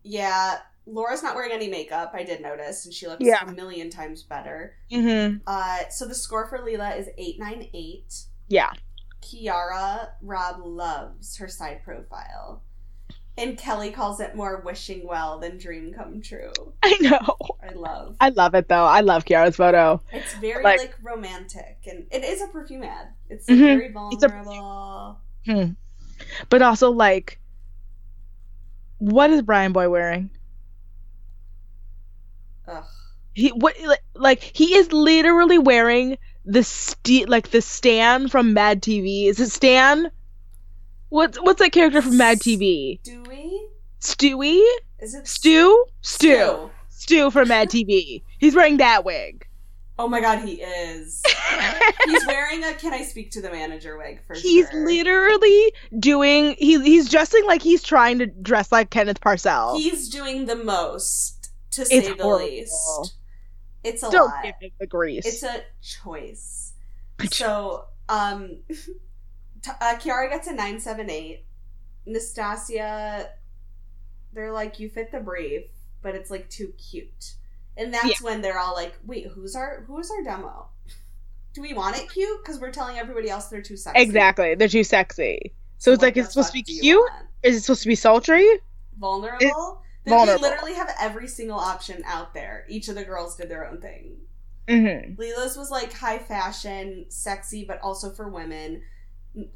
[0.02, 3.44] yeah, Laura's not wearing any makeup, I did notice, and she looks Yeah.
[3.46, 4.74] a million times better.
[4.90, 5.38] Mm-hmm.
[5.46, 8.14] Uh, so the score for Leila is 898.
[8.48, 8.70] Yeah.
[9.22, 12.62] Kiara Rob loves her side profile.
[13.38, 16.52] And Kelly calls it more wishing well than dream come true.
[16.82, 17.36] I know.
[17.62, 18.16] I love.
[18.20, 18.84] I love it though.
[18.84, 20.02] I love Kiara's photo.
[20.12, 23.08] It's very Like- like, romantic and it is a perfume ad.
[23.30, 23.58] It's Mhm.
[23.58, 25.18] very It's a- vulnerable.
[25.46, 25.64] Hmm.
[26.50, 27.38] But also like,
[28.98, 30.30] what is Bryanboy wearing?
[32.66, 32.84] Ugh.
[33.34, 38.82] He what like, like he is literally wearing the st- like the Stan from Mad
[38.82, 39.26] TV.
[39.26, 40.10] Is it Stan?
[41.08, 43.00] What's what's that character from Mad TV?
[43.02, 43.58] Stewie?
[44.00, 44.62] Stewie?
[45.00, 45.26] Is it?
[45.26, 45.84] Stu.
[46.02, 46.70] Stu.
[46.90, 48.22] Stu from Mad TV.
[48.38, 49.46] He's wearing that wig.
[50.00, 51.22] Oh my god, he is.
[52.04, 54.86] He's wearing a can I speak to the manager wig for he's sure.
[54.86, 59.76] literally doing he, he's dressing like he's trying to dress like Kenneth Parcell.
[59.78, 62.46] He's doing the most, to say It's the horrible.
[62.46, 63.16] least.
[63.82, 64.44] It's a Don't lot.
[64.44, 65.26] give him the grease.
[65.26, 66.74] It's a choice.
[67.32, 68.58] So, um,
[69.66, 71.44] uh, Kiara gets a 978.
[72.06, 73.28] Nastasia,
[74.32, 75.64] they're like, you fit the brief,
[76.02, 77.34] but it's like too cute.
[77.76, 80.68] And that's when they're all like, wait, who's our, who is our demo?
[81.54, 82.42] Do we want it cute?
[82.42, 84.00] Because we're telling everybody else they're too sexy.
[84.00, 84.54] exactly.
[84.54, 85.52] They're too sexy.
[85.78, 87.10] So it's like it's supposed to be fuck do you cute.
[87.42, 88.48] Is it supposed to be sultry?
[88.98, 89.82] Vulnerable?
[90.06, 90.42] Vulnerable.
[90.42, 92.64] literally have every single option out there.
[92.68, 94.16] Each of the girls did their own thing.
[94.68, 98.82] hmm Leila's was like high fashion, sexy, but also for women.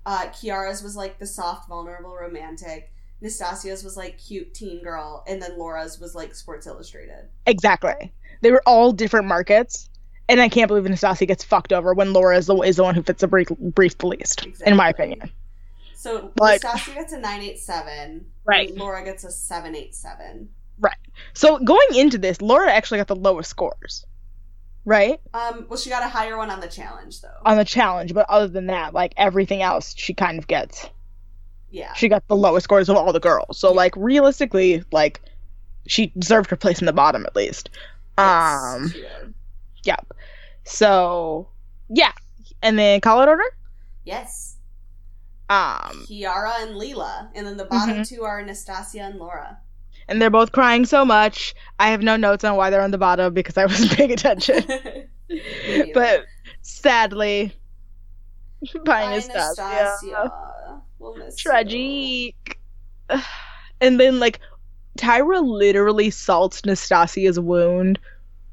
[0.07, 2.93] Uh, Kiara's was like the soft, vulnerable, romantic.
[3.21, 7.29] Nastasia's was like cute teen girl, and then Laura's was like Sports Illustrated.
[7.47, 8.13] Exactly.
[8.41, 9.89] They were all different markets.
[10.29, 12.95] And I can't believe Nastasia gets fucked over when Laura is the, is the one
[12.95, 15.31] who fits the brief, brief the least, in my opinion.
[15.95, 18.27] So Like- Nastasia gets a nine eight seven.
[18.45, 18.75] Right.
[18.77, 20.49] Laura gets a seven eight seven.
[20.79, 20.97] Right.
[21.35, 24.07] So going into this, Laura actually got the lowest scores,
[24.85, 25.21] right?
[25.35, 25.67] Um.
[25.69, 27.29] Well, she got a higher one on the challenge though.
[27.45, 30.89] On the challenge, but other than that, like everything else, she kind of gets.
[31.71, 31.93] yeah.
[31.95, 33.59] She got the lowest scores of all the girls.
[33.59, 35.21] So like realistically, like
[35.87, 37.71] she deserved her place in the bottom at least.
[38.19, 38.85] Um.
[38.85, 39.35] Yes, she did.
[39.85, 40.13] Yep.
[40.65, 41.49] So
[41.89, 42.13] yeah,
[42.63, 43.45] and then call it order.
[44.05, 44.57] Yes.
[45.51, 48.09] Um, Kiara and Leila, and then the bottom Mhm.
[48.09, 49.59] two are Anastasia and Laura.
[50.13, 51.55] And they're both crying so much.
[51.79, 54.63] I have no notes on why they're on the bottom because I wasn't paying attention.
[55.95, 56.27] But
[56.61, 57.55] sadly,
[58.75, 59.63] bye, Bye, Anastasia.
[59.63, 60.33] Anastasia.
[60.99, 61.51] We'll miss you.
[61.51, 62.61] Tragic.
[63.81, 64.39] And then like
[64.99, 67.99] Tyra literally salts Nastasia's wound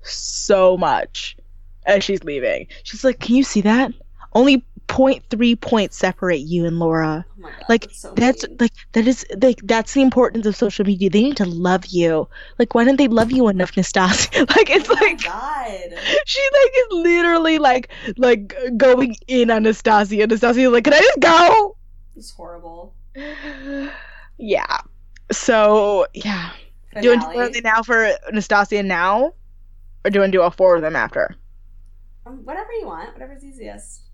[0.02, 1.38] so much
[1.86, 2.66] as she's leaving.
[2.84, 3.92] She's like, "Can you see that?
[4.34, 7.26] Only 0.3 points separate you and Laura.
[7.30, 10.56] Oh my God, Like, that's so That's like that is like that's the importance of
[10.56, 11.10] social media.
[11.10, 12.28] They need to love you.
[12.58, 14.46] Like, why don't they love you enough, Nastasia?
[14.50, 16.00] Like, it's oh like God.
[16.26, 20.28] she like is literally like like going in on Nastasia.
[20.28, 21.78] Nastasia's like, "Can I just go?"
[22.16, 22.96] It's horrible.
[24.38, 24.80] yeah.
[25.32, 26.52] So yeah.
[27.00, 27.62] Do you want to do Finale.
[27.62, 29.34] now for Nastasia now,
[30.04, 31.36] or do you want to do all four of them after?
[32.26, 33.14] Um, whatever you want.
[33.14, 34.09] Whatever's easiest.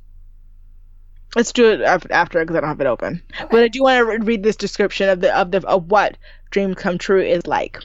[1.35, 3.21] Let's do it after because I don't have it open.
[3.35, 3.47] Okay.
[3.51, 6.17] But I do want to read this description of the of the of what
[6.49, 7.79] Dream Come True is like.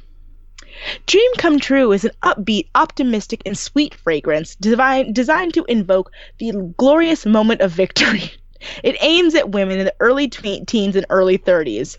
[1.07, 6.53] Dream Come True is an upbeat, optimistic, and sweet fragrance divine, designed to invoke the
[6.77, 8.33] glorious moment of victory.
[8.83, 11.97] It aims at women in the early teens and early 30s.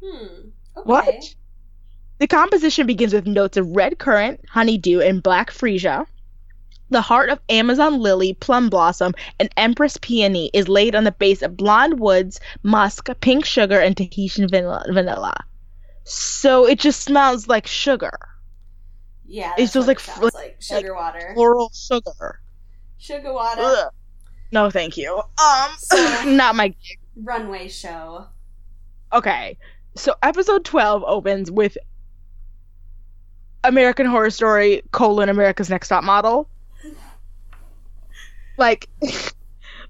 [0.00, 0.26] Hmm.
[0.76, 0.82] Okay.
[0.84, 1.34] What?
[2.18, 6.06] The composition begins with notes of red currant, honeydew, and black freesia.
[6.90, 11.42] The heart of Amazon lily, plum blossom, and empress peony is laid on the base
[11.42, 15.34] of blonde woods, musk, pink sugar, and Tahitian vanilla.
[16.04, 18.16] So it just smells like sugar,
[19.26, 19.52] Yeah.
[19.58, 21.32] It That's feels what like it fr- like sugar water.
[21.34, 22.40] floral sugar.
[22.98, 23.62] Sugar water.
[23.64, 23.92] Ugh.
[24.52, 25.16] No, thank you.
[25.16, 26.72] Um, So- not my
[27.16, 28.26] Runway show.
[29.12, 29.58] Okay,
[29.96, 31.76] so episode 12 opens with
[33.64, 36.48] American Horror Story colon America's Next Top Model.
[38.58, 38.88] Like,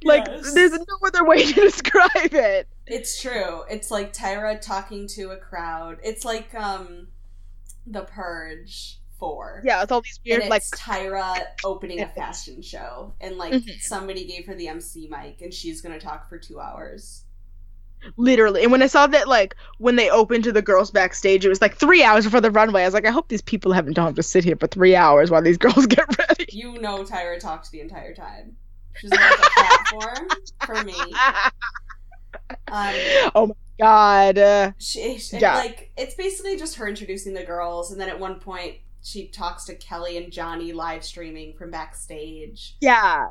[0.05, 0.55] like Yes.
[0.55, 2.69] there's no other way to describe it.
[2.87, 3.63] It's true.
[3.69, 5.99] It's like Tyra talking to a crowd.
[6.05, 7.09] It's like um,
[7.87, 9.63] The Purge four.
[9.65, 13.81] Yeah, it's all these weird and like Tyra opening a fashion show, and like Mhm.
[13.81, 17.25] somebody gave her the MC mic, and she's gonna talk for two hours.
[18.17, 18.63] Literally.
[18.63, 21.61] And when I saw that, like when they opened to the girls backstage, it was
[21.61, 22.83] like three hours before the runway.
[22.83, 24.95] I was like, I hope these people haven't don't have to sit here for three
[24.97, 26.47] hours while these girls get ready.
[26.51, 28.57] You know, Tyra talked the entire time.
[28.97, 30.29] She's like a platform
[30.65, 30.95] for me.
[32.69, 32.95] Um,
[33.35, 34.39] oh my god.
[34.39, 35.57] Uh, she, she- Yeah.
[35.57, 39.65] like it's basically just her introducing the girls, and then at one point she talks
[39.65, 42.77] to Kelly and Johnny live streaming from backstage.
[42.81, 43.29] yeah.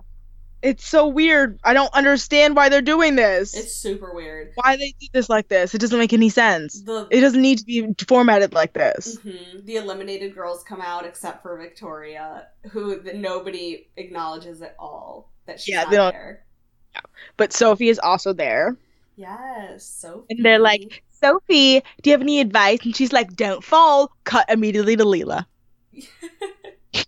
[0.62, 1.60] It's so weird.
[1.64, 3.54] I don't understand why they're doing this.
[3.56, 4.52] It's super weird.
[4.56, 5.76] why they do this like this.
[5.76, 6.82] It doesn't make any sense.
[6.82, 9.18] The It doesn't need to be formatted like this.
[9.18, 9.66] Mhm.
[9.66, 15.60] The eliminated girls come out except for Victoria, who th- nobody acknowledges at all that
[15.60, 16.46] she's Yeah, they don't- there.
[17.38, 18.76] But Sophie is also there.
[19.18, 20.26] Yes, Sophie.
[20.32, 22.80] And they're like, Sophie, do you have any advice?
[22.84, 24.12] And she's like, don't fall.
[24.24, 25.46] Cut immediately to Leila.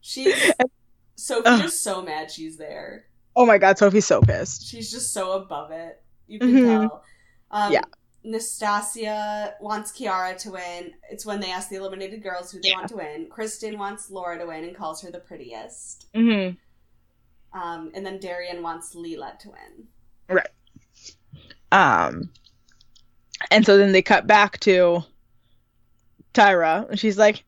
[0.00, 0.34] she's
[1.20, 1.64] Sophie Ugh.
[1.66, 3.04] is so mad she's there.
[3.36, 4.66] Oh my god, Sophie's so pissed.
[4.66, 6.02] She's just so above it.
[6.26, 6.88] You can Mhm.
[6.88, 7.04] tell.
[7.50, 7.82] Um, Yeah.
[8.22, 10.92] Nastasia wants Kiara to win.
[11.10, 12.76] It's when they ask the eliminated girls who they Yeah.
[12.76, 13.28] want to win.
[13.30, 16.06] Kristen wants Laura to win and calls her the prettiest.
[16.14, 16.50] hmm
[17.52, 19.88] Um, and then Darian wants Leila to win.
[20.28, 20.46] Right.
[21.72, 22.30] Um,
[23.50, 25.02] and so then they cut back to
[26.34, 27.42] Tyra, and she's like,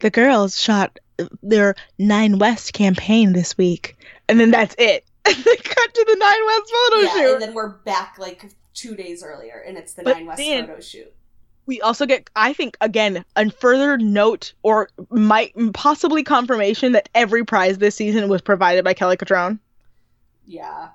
[0.00, 0.98] the girls shot
[1.42, 3.96] their Nine West campaign this week.
[4.28, 5.04] And then that's it.
[5.24, 7.32] They cut to the Nine West photo yeah, shoot.
[7.34, 10.66] and then we're back like two days earlier, and it's the But Nine West then-
[10.66, 11.12] photo shoot.
[11.66, 17.44] we also get i think again a further note or might possibly confirmation that every
[17.44, 19.58] prize this season was provided by kelly Cutrone
[20.46, 20.88] Yeah,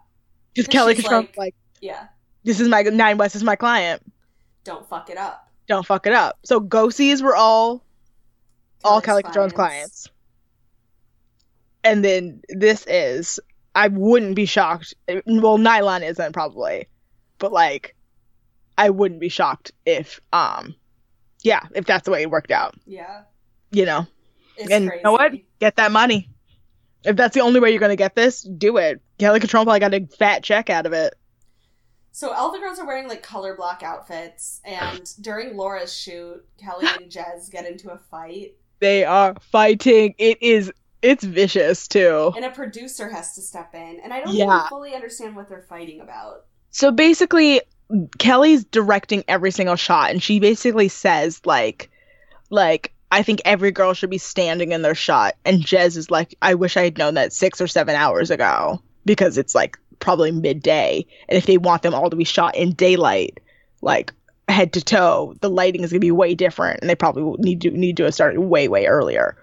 [0.53, 2.07] because 'Cause kelly she's Cutrone like- like, yeah.
[2.43, 4.01] this is my nine west is my client
[4.65, 5.49] Don't fuck it up.
[5.67, 6.39] don't fuck it up.
[6.43, 7.83] So Ghosties were all
[8.83, 10.09] all Kelly Jones clients.
[11.85, 13.39] And then this is
[13.75, 14.93] I wouldn't be shocked.
[15.25, 16.87] Well, Nylon isn't probably,
[17.39, 17.95] but like
[18.77, 20.75] I wouldn't be shocked if um
[21.43, 22.75] yeah, if that's the way it worked out.
[22.85, 23.21] Yeah.
[23.71, 24.07] You know.
[24.57, 24.99] It's and crazy.
[24.99, 25.33] you know what?
[25.59, 26.29] Get that money.
[27.03, 29.01] If that's the only way you're gonna get this, do it.
[29.19, 31.13] Kelly Cutrone probably got a fat check out of it.
[32.11, 36.87] So all the girls are wearing like color block outfits, and during Laura's shoot, Kelly
[36.99, 40.15] and Jez get into a fight, They are fighting.
[40.17, 42.31] It is it's vicious too.
[42.35, 44.43] and a producer has to step in, and I don't Yeah.
[44.45, 46.45] even fully understand what they're fighting about.
[46.71, 47.61] So basically,
[48.17, 51.89] Kelly's directing every single shot, and she basically says like,
[52.49, 56.35] like I think every girl should be standing in their shot, and Jez is like,
[56.41, 60.31] I wish I had known that six or seven hours ago because it's like probably
[60.31, 63.39] midday, and if they want them all to be shot in daylight,
[63.81, 64.11] like
[64.49, 67.71] head to toe, the lighting is gonna be way different, and they probably need to
[67.71, 69.37] need to have started way way earlier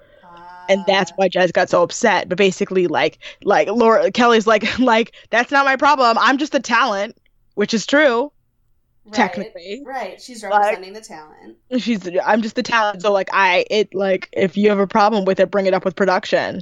[0.69, 2.29] and that's why Jez got so upset.
[2.29, 6.17] But basically, like, like Laura Kelly's like, like that's not my problem.
[6.21, 7.17] I'm just the talent,
[7.55, 8.33] which is true
[9.05, 9.83] Right, technically.
[9.85, 11.57] Right, she's Like- representing the talent.
[11.79, 13.03] She's, I'm just the talent.
[13.03, 15.85] So like, I it like if you have a problem with it, bring it up
[15.85, 16.61] with production,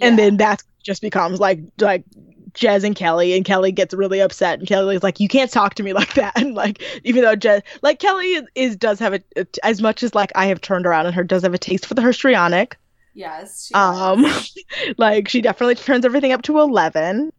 [0.00, 2.04] and then that's just becomes like like.
[2.54, 5.82] Jez and Kelly, and Kelly gets really upset, and Kelly's like, "You can't talk to
[5.82, 9.46] me like that." And like, even though Jez, like Kelly is, is does have a,
[9.62, 11.94] as much as like I have turned around on her, does have a taste for
[11.94, 12.76] the histrionic.
[13.14, 14.26] yes, she Um,
[14.98, 17.32] like she definitely turns everything up to eleven.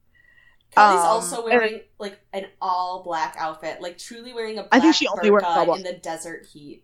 [0.71, 4.79] Kelly's um, also wearing like an all black outfit, like truly wearing a black I
[4.79, 5.43] think she only wears
[5.77, 6.83] in the desert heat.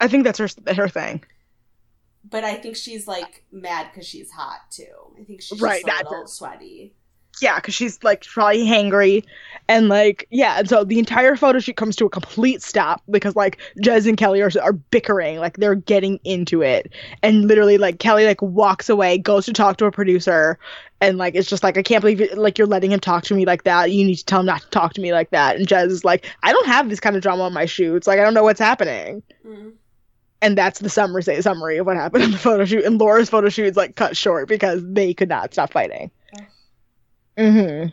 [0.00, 1.22] I think that's her her thing.
[2.28, 4.84] But I think she's like mad because she's hot too.
[5.18, 6.94] I think she's Right, just a little sweaty.
[7.40, 9.24] Yeah, because she's like probably hangry,
[9.68, 13.36] and like yeah, and so the entire photo shoot comes to a complete stop because
[13.36, 17.98] like Jez and Kelly are are bickering, like they're getting into it, and literally like
[17.98, 20.58] Kelly like walks away, goes to talk to a producer,
[21.00, 23.34] and like it's just like I can't believe it, like you're letting him talk to
[23.34, 23.90] me like that.
[23.90, 25.56] You need to tell him not to talk to me like that.
[25.56, 28.06] And Jez is like, I don't have this kind of drama on my shoots.
[28.06, 29.22] Like I don't know what's happening.
[29.46, 29.72] Mm.
[30.42, 32.84] and that's the summary say, summary of what happened in the photo shoot.
[32.84, 36.10] And Laura's photo shoot is like cut short because they could not stop fighting.
[37.40, 37.52] Ugh.
[37.52, 37.86] hmm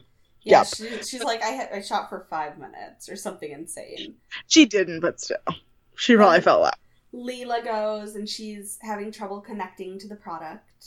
[0.43, 0.67] Yeah, Yep.
[0.75, 4.15] she, she's like I had, I shot for five minutes or something insane.
[4.47, 5.37] She didn't, but still,
[5.95, 6.77] she probably Um, felt that.
[7.13, 10.85] Leila goes and she's having trouble connecting to the product.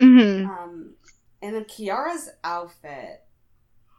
[0.00, 0.94] hmm Um,
[1.42, 3.22] and then Kiara's outfit,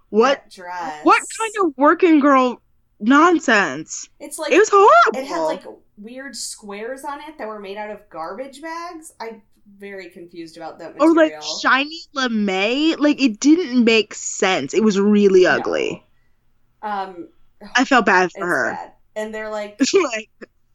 [0.09, 0.49] What?
[0.49, 2.61] dress, What kind of working girl
[2.99, 4.07] nonsense?
[4.19, 5.19] It's like It was horrible.
[5.19, 5.63] It had like
[5.97, 9.13] weird squares on it that were made out of garbage bags.
[9.19, 9.41] I'm
[9.77, 11.11] very confused about that material.
[11.11, 12.95] or like shiny lame.
[12.99, 14.73] Like it didn't make sense.
[14.73, 15.51] It was really No.
[15.51, 16.03] ugly.
[16.81, 17.29] um,
[17.75, 18.71] I felt bad for her.
[18.73, 18.91] bad.
[19.15, 20.29] And they're like, like,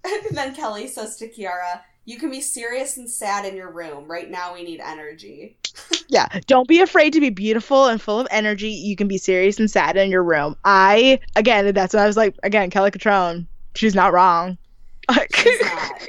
[0.05, 4.11] and then Kelly says to Kiara, "You can be serious and sad in your room.
[4.11, 5.57] Right now, we need energy."
[6.09, 8.71] yeah, don't be afraid to be beautiful and full of energy.
[8.71, 10.57] You can be serious and sad in your room.
[10.65, 12.35] I again, that's what I was like.
[12.43, 14.57] Again, Kelly Cutrone, she's not wrong.
[15.35, 16.09] She's not.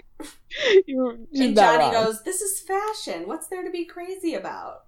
[0.88, 1.92] you- and Johnny wrong.
[1.94, 3.28] goes, "This is fashion.
[3.28, 4.86] What's there to be crazy about?"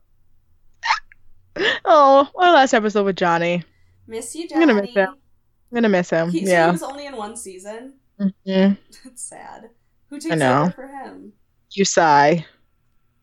[1.86, 3.64] "Oh, our last episode with Johnny.
[4.08, 4.64] Miss you, Johnny.
[4.64, 5.10] I'm gonna miss him.
[5.10, 6.30] I'm gonna miss him.
[6.32, 7.94] He, so he was only in one season.
[8.20, 8.78] Mhm.
[9.04, 9.70] That's sad.
[10.10, 11.34] Who takes over for him?
[11.72, 12.46] you sigh.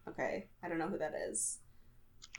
[0.08, 1.58] Okay, I don't know who that is.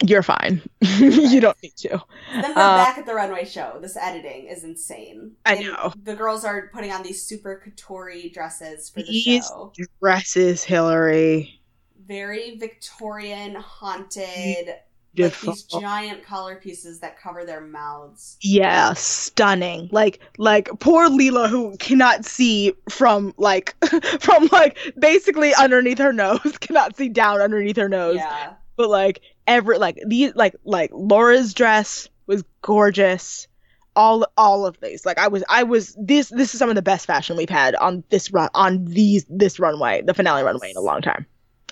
[0.04, 0.62] You're fine.
[0.82, 1.90] you don't need to.
[2.34, 3.78] Then we're Uh, back at the runway show.
[3.82, 5.34] This editing is insane.
[5.46, 5.94] I And know.
[6.04, 9.72] The girls are putting on these super couture dresses for the These show.
[10.02, 11.62] dresses, Hillary.
[12.08, 14.76] Very Victorian, haunted,
[15.18, 18.38] like these giant collar pieces that cover their mouths.
[18.42, 19.88] Yeah, stunning.
[19.92, 23.76] Like like poor Leila who cannot see from like
[24.20, 28.16] from like basically underneath her nose, cannot see down underneath her nose.
[28.18, 28.54] Yeah.
[28.78, 33.47] But like every like these like like Laura's dress was gorgeous.
[33.95, 35.06] All all of these.
[35.06, 37.75] Like I was I was this this is some of the best fashion we've had
[37.75, 41.25] on this run on these this runway, the finale runway in a long time.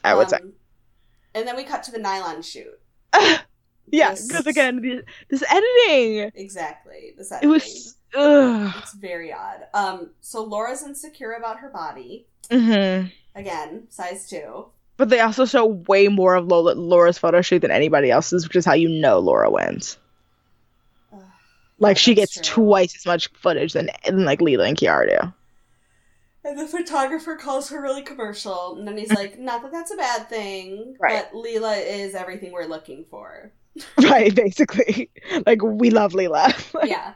[0.04, 0.38] I would say.
[0.38, 0.54] Um,
[1.34, 2.80] And then we cut to the nylon shoot.
[3.92, 7.14] yeah, because again, the, this editing, Exactly.
[7.18, 7.96] This it was.
[8.16, 8.74] Ugh.
[8.80, 9.68] It's very odd.
[9.74, 12.26] Um, so Laura's insecure about her body.
[12.52, 13.06] hmm
[13.36, 14.66] Again, size two.
[15.00, 18.58] But they also show way more of Lola, Laura's photo shoot than anybody else's, which
[18.58, 19.98] is how you know Laura wins.
[21.78, 22.66] Like she gets true.
[22.66, 25.34] twice as much footage than, than like Leila and Kiara do.
[26.44, 29.96] And the photographer calls her really commercial, and then he's like, "Not that that's a
[29.96, 31.26] bad thing, Right.
[31.32, 33.54] but Leila is everything we're looking for."
[34.04, 35.10] right, basically.
[35.46, 36.54] Like we love Leila.
[36.84, 37.14] yeah,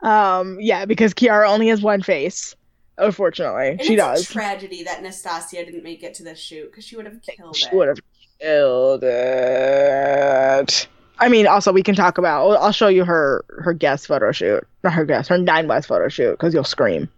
[0.00, 2.56] Um, yeah, because Kiara only has one face.
[2.98, 4.30] Unfortunately, And she it's does.
[4.30, 7.56] a tragedy that Nastasia didn't make it to the shoot because she would have killed
[7.56, 7.72] She it.
[7.74, 8.00] would have
[8.40, 10.88] killed it.
[11.20, 12.50] I mean, also we can talk about.
[12.52, 16.08] I'll show you her her guest photo shoot, not her guest, her nine west photo
[16.08, 17.08] shoot, because you'll scream.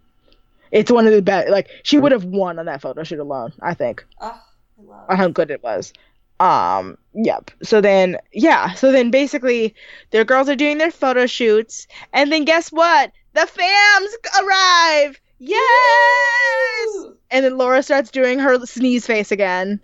[0.71, 1.49] It's one of the best.
[1.49, 3.53] Like she would have won on that photo shoot alone.
[3.61, 5.05] I think Oh, I love.
[5.09, 5.93] on how good it was.
[6.39, 7.51] Um, yep.
[7.61, 8.73] So then, yeah.
[8.73, 9.75] So then, basically,
[10.09, 13.11] their girls are doing their photo shoots, and then guess what?
[13.33, 15.21] The fams arrive.
[15.43, 16.87] Yes.
[16.95, 17.17] Woo!
[17.31, 19.79] And then Laura starts doing her sneeze face again.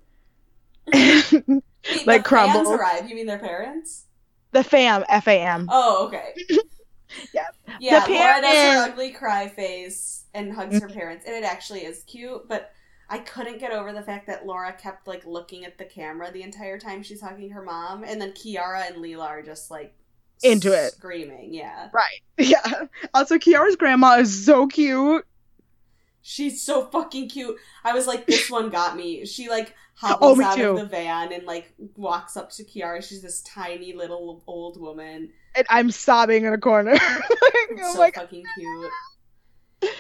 [0.94, 1.34] Wait,
[2.06, 2.68] Like the crumbles.
[2.68, 3.10] fans arrive.
[3.10, 4.04] You mean their parents?
[4.52, 5.68] the fam, F A M.
[5.72, 6.34] Oh, okay.
[7.34, 7.56] Yep.
[7.80, 11.86] Yeah, The Laura does her ugly cry face and hugs her parents, and it actually
[11.86, 12.48] is cute.
[12.50, 12.72] But
[13.10, 16.44] I couldn't get over the fact that Laura kept like looking at the camera the
[16.44, 19.96] entire time she's hugging her mom, and then Kiara and Leila are just like
[20.44, 20.92] Into it.
[20.94, 21.54] screaming.
[21.54, 22.20] Yeah, Right.
[22.38, 22.84] Yeah.
[23.14, 25.26] Also, Kiara's grandma is so cute.
[26.30, 27.56] She's so fucking cute.
[27.86, 29.26] I was like, this one got me.
[29.26, 29.74] She like
[30.04, 30.72] Oh, hobbles me out too.
[30.72, 33.02] of the van and like walks up to Kiara.
[33.02, 35.32] She's this tiny little old woman.
[35.56, 36.92] And I'm sobbing in a corner.
[37.02, 38.92] I'm so like, fucking cute.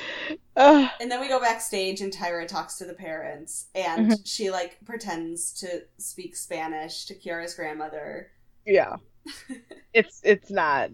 [0.57, 4.23] And then we go backstage and Tyra talks to the parents and Mm-hmm.
[4.25, 8.32] she like pretends to speak Spanish to Kiara's grandmother.
[8.65, 8.97] yeah.
[9.93, 10.89] It's it's not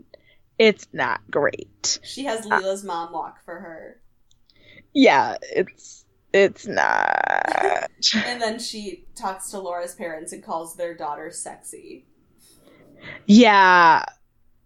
[0.59, 1.99] it's not great.
[2.03, 3.99] She has Leila's mom walk for her.
[4.93, 7.89] Yeah, it's it's not.
[8.25, 12.05] And then she talks to Laura's parents and calls their daughter sexy.
[13.27, 14.03] Yeah.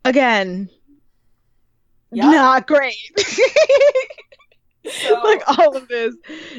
[0.06, 0.70] Again,
[2.12, 2.32] Yeah.
[2.32, 2.96] not great.
[4.90, 6.16] So like all of this,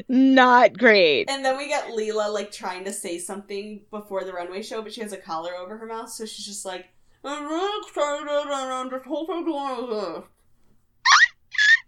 [0.07, 1.31] not great.
[1.31, 4.93] and then we get Leila like trying to say something before the runway show, but
[4.93, 6.87] she has a collar over her mouth, so she's just like
[7.25, 10.25] I'm really excited and whole thing going on."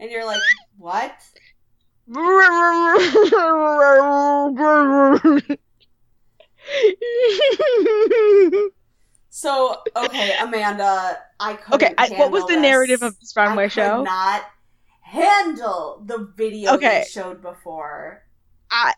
[0.01, 0.41] And you're like,
[0.79, 1.13] what?
[9.33, 11.75] So okay, Amanda, I couldn't.
[11.83, 12.63] okay, I, what was the this.
[12.63, 14.03] narrative of this runway I could show?
[14.03, 14.43] Not
[15.03, 17.05] handle the video Okay.
[17.05, 18.23] they showed before.
[18.71, 18.93] I,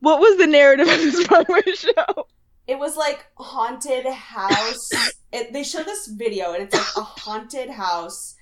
[0.00, 2.26] what was the narrative of this runway show?
[2.66, 4.90] It was like haunted house.
[5.32, 8.34] it, they show this video and it's like a haunted house.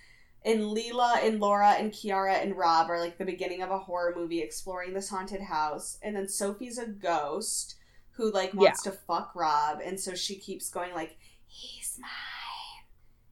[0.49, 4.15] And Leila and Laura and Kiara and Rob are like the beginning of a horror
[4.17, 5.99] movie exploring this haunted house.
[6.03, 7.77] And then Sophie's a ghost
[8.19, 12.87] who like wants to fuck Rob, and so she keeps going like, "He's mine,"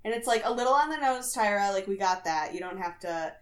[0.04, 1.72] and it's like a little on the nose, Tyra.
[1.72, 2.54] Like we got that.
[2.54, 3.34] You don't have to.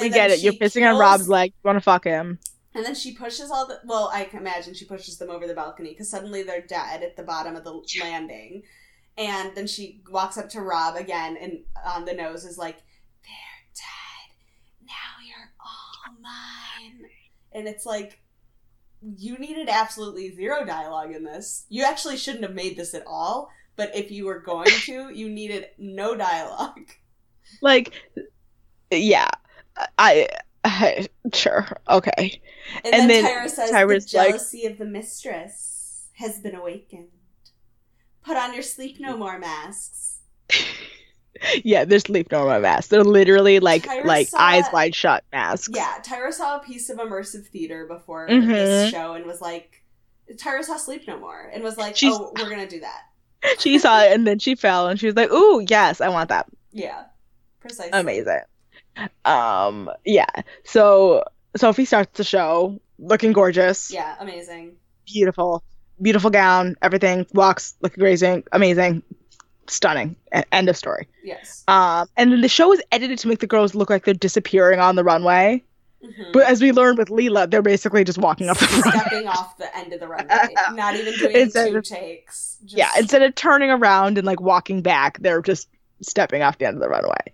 [0.00, 0.40] We get it.
[0.40, 1.52] You're she pissing on Rob's leg.
[1.52, 2.40] You want to fuck him?
[2.74, 3.80] And then she pushes all the.
[3.84, 7.16] Well, I can imagine she pushes them over the balcony because suddenly they're dead at
[7.16, 8.62] the bottom of the landing.
[9.16, 12.76] And then she walks up to Rob again and on the nose is like,
[13.22, 14.34] They're dead.
[14.86, 17.06] Now you're all mine.
[17.52, 18.20] And it's like,
[19.16, 21.64] you needed absolutely zero dialogue in this.
[21.68, 23.50] You actually shouldn't have made this at all.
[23.76, 26.90] But if you were going to, you needed no dialogue.
[27.62, 27.92] Like,
[28.90, 29.30] yeah.
[29.96, 30.28] I,
[30.64, 31.66] I sure.
[31.88, 32.40] Okay.
[32.84, 36.54] And, And then, then Tyra says, Tyra's "The like- jealousy of the mistress has been
[36.54, 37.08] awakened.
[38.22, 40.18] Put on your sleep no more masks."
[41.64, 42.88] Yeah, there's sleep no more masks.
[42.88, 45.68] They're literally like Tyra like saw- eyes wide shut masks.
[45.74, 48.46] Yeah, Tyra saw a piece of immersive theater before Mhm.
[48.48, 49.82] this show and was like,
[50.34, 53.02] "Tyra saw Sleep No More," and was like, She's- "Oh, we're gonna do that."
[53.58, 56.28] She saw it and then she fell and she was like, "Ooh, yes, I want
[56.28, 57.04] that." Yeah,
[57.60, 57.98] precisely.
[57.98, 58.40] Amazing.
[59.24, 60.26] Um, yeah.
[60.64, 61.24] So
[61.56, 64.76] Sophie starts the show looking gorgeous, Yeah, amazing.
[65.06, 65.62] beautiful,
[66.02, 67.26] beautiful gown, everything.
[67.32, 69.02] Walks looking amazing, amazing,
[69.70, 70.16] stunning.
[70.52, 71.06] End of story.
[71.24, 71.64] Yes.
[71.68, 74.80] Um, and then the show is edited to make the girls look like they're disappearing
[74.80, 75.62] on the runway.
[76.04, 76.32] Mhm.
[76.32, 79.00] But as we learned with Leila, they're basically just walking off the runway.
[79.00, 82.56] Stepping off the end of the runway, not even doing Instead two of- takes.
[82.62, 85.68] Just, Yeah, instead of turning around and like walking back, they're just
[86.02, 87.32] stepping off the end of the runway.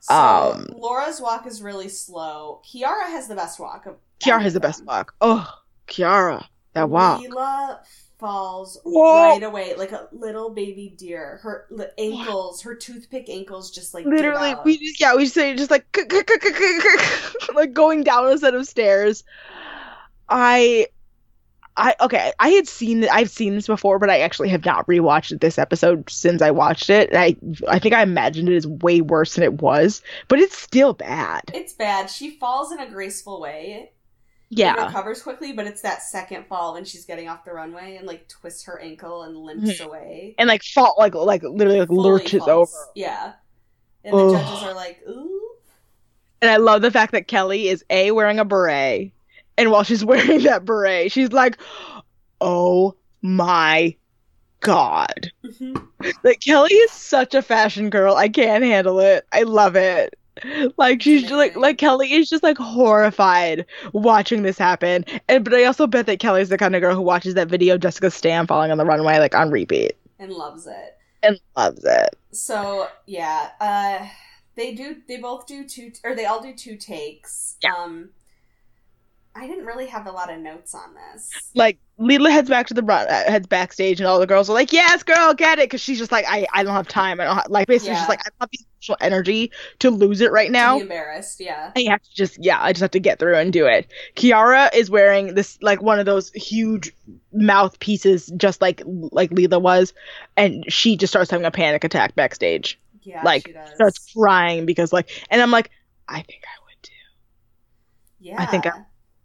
[0.00, 2.60] So um, Laura's walk is really slow.
[2.68, 3.86] Kiara has the best walk.
[4.20, 5.14] Kiara has the best walk.
[5.20, 5.48] Oh,
[5.86, 7.20] Kiara, that walk.
[7.20, 7.80] Leila
[8.18, 9.30] falls Whoa.
[9.30, 11.38] right away like a little baby deer.
[11.42, 15.54] Her li- ankles, her toothpick ankles, just like Literally, we just yeah, we just say
[15.54, 15.86] just like
[17.54, 19.24] like going down a set of stairs.
[20.28, 20.88] I,
[21.76, 22.32] I okay.
[22.38, 26.10] I had seen I've seen this before, but I actually have not rewatched this episode
[26.10, 27.10] since I watched it.
[27.14, 27.36] I
[27.68, 31.44] I think I imagined it as way worse than it was, but it's still bad.
[31.54, 32.10] It's bad.
[32.10, 33.92] She falls in a graceful way.
[34.50, 38.06] Yeah, recovers quickly, but it's that second fall when she's getting off the runway and
[38.06, 39.84] like twists her ankle and limps Mhm.
[39.86, 40.34] away.
[40.38, 42.74] and like fall like like literally like Fully lurches falls.
[42.74, 42.90] over.
[42.94, 43.32] Yeah.
[44.04, 45.50] And the judges are like, ooh.
[46.40, 49.12] And I love the fact that Kelly is A, wearing a beret.
[49.58, 51.58] And while she's wearing that beret, she's like,
[52.40, 53.94] oh my
[54.60, 55.30] God.
[55.44, 55.84] Mhm.
[56.22, 58.14] Like, Kelly is such a fashion girl.
[58.14, 59.26] I can't handle it.
[59.32, 60.14] I love it.
[60.76, 65.04] Like she's just, like like Kelly is just like horrified watching this happen.
[65.28, 67.74] And but I also bet that Kelly's the kind of girl who watches that video
[67.74, 70.96] of Jessica Stam falling on the runway like on repeat and loves it.
[71.22, 72.16] and loves it.
[72.32, 74.06] So yeah, uh,
[74.54, 74.96] they do.
[75.06, 77.56] They both do two, or they all do two takes.
[77.62, 77.72] Yeah.
[77.72, 78.10] Um,
[79.38, 81.30] I didn't really have a lot of notes on this.
[81.54, 84.72] like Leila heads back to the uh, heads backstage, and all the girls are like,
[84.72, 87.20] "Yes, girl, get it," because she's just like, "I, I don't have time.
[87.20, 88.00] I don't have, like basically Yeah.
[88.00, 90.76] she's like, I don't have the emotional energy to lose it right now.
[90.76, 91.72] be embarrassed, yeah.
[91.76, 93.86] I have to just, yeah, I just have to get through and do it."
[94.16, 96.92] Kiara is wearing this like one of those huge
[97.32, 99.92] mouthpieces, just like like Leila was,
[100.36, 102.78] and she just starts having a panic attack backstage.
[103.02, 103.74] Yeah, like she does.
[103.74, 105.70] starts crying because like, and I'm like,
[106.08, 106.92] I think I would too.
[108.20, 108.84] yeah, I think I-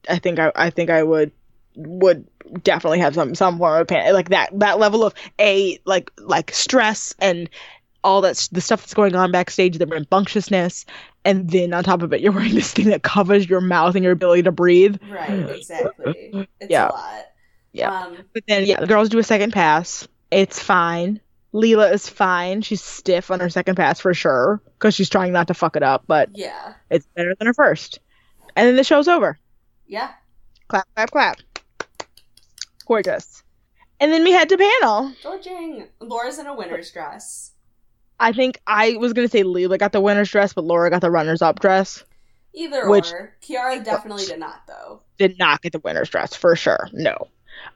[0.09, 1.31] I think I, I think I would
[1.75, 2.27] would
[2.61, 6.51] definitely have some some form of panic like that that level of a like like
[6.53, 7.49] stress and
[8.03, 10.85] all that the stuff that's going on backstage the rambunctiousness
[11.25, 14.03] and then on top of it you're wearing this thing that covers your mouth and
[14.03, 16.47] your ability to breathe right, exactly.
[16.59, 16.89] It's Yeah.
[16.89, 17.25] a lot.
[17.71, 18.01] Yeah.
[18.01, 21.21] Um, but then yeah the girls do a second pass it's fine
[21.53, 25.47] Leila is fine she's stiff on her second pass for sure because she's trying not
[25.47, 27.99] to fuck it up but yeah, it's better than her first
[28.55, 29.39] and then the show's over
[29.87, 30.11] yeah.
[30.67, 31.37] clap clap clap
[32.85, 33.43] gorgeous
[33.99, 35.87] and then we head to panel Gorging.
[35.99, 37.51] Laura's in a winner's dress.
[38.19, 41.11] i think i was gonna say Leila got the winner's dress but laura got the
[41.11, 42.03] runner's up dress
[42.55, 43.33] Either Which- or.
[43.41, 45.01] Kiara definitely did not, though.
[45.17, 47.15] did not get the winner's dress for sure no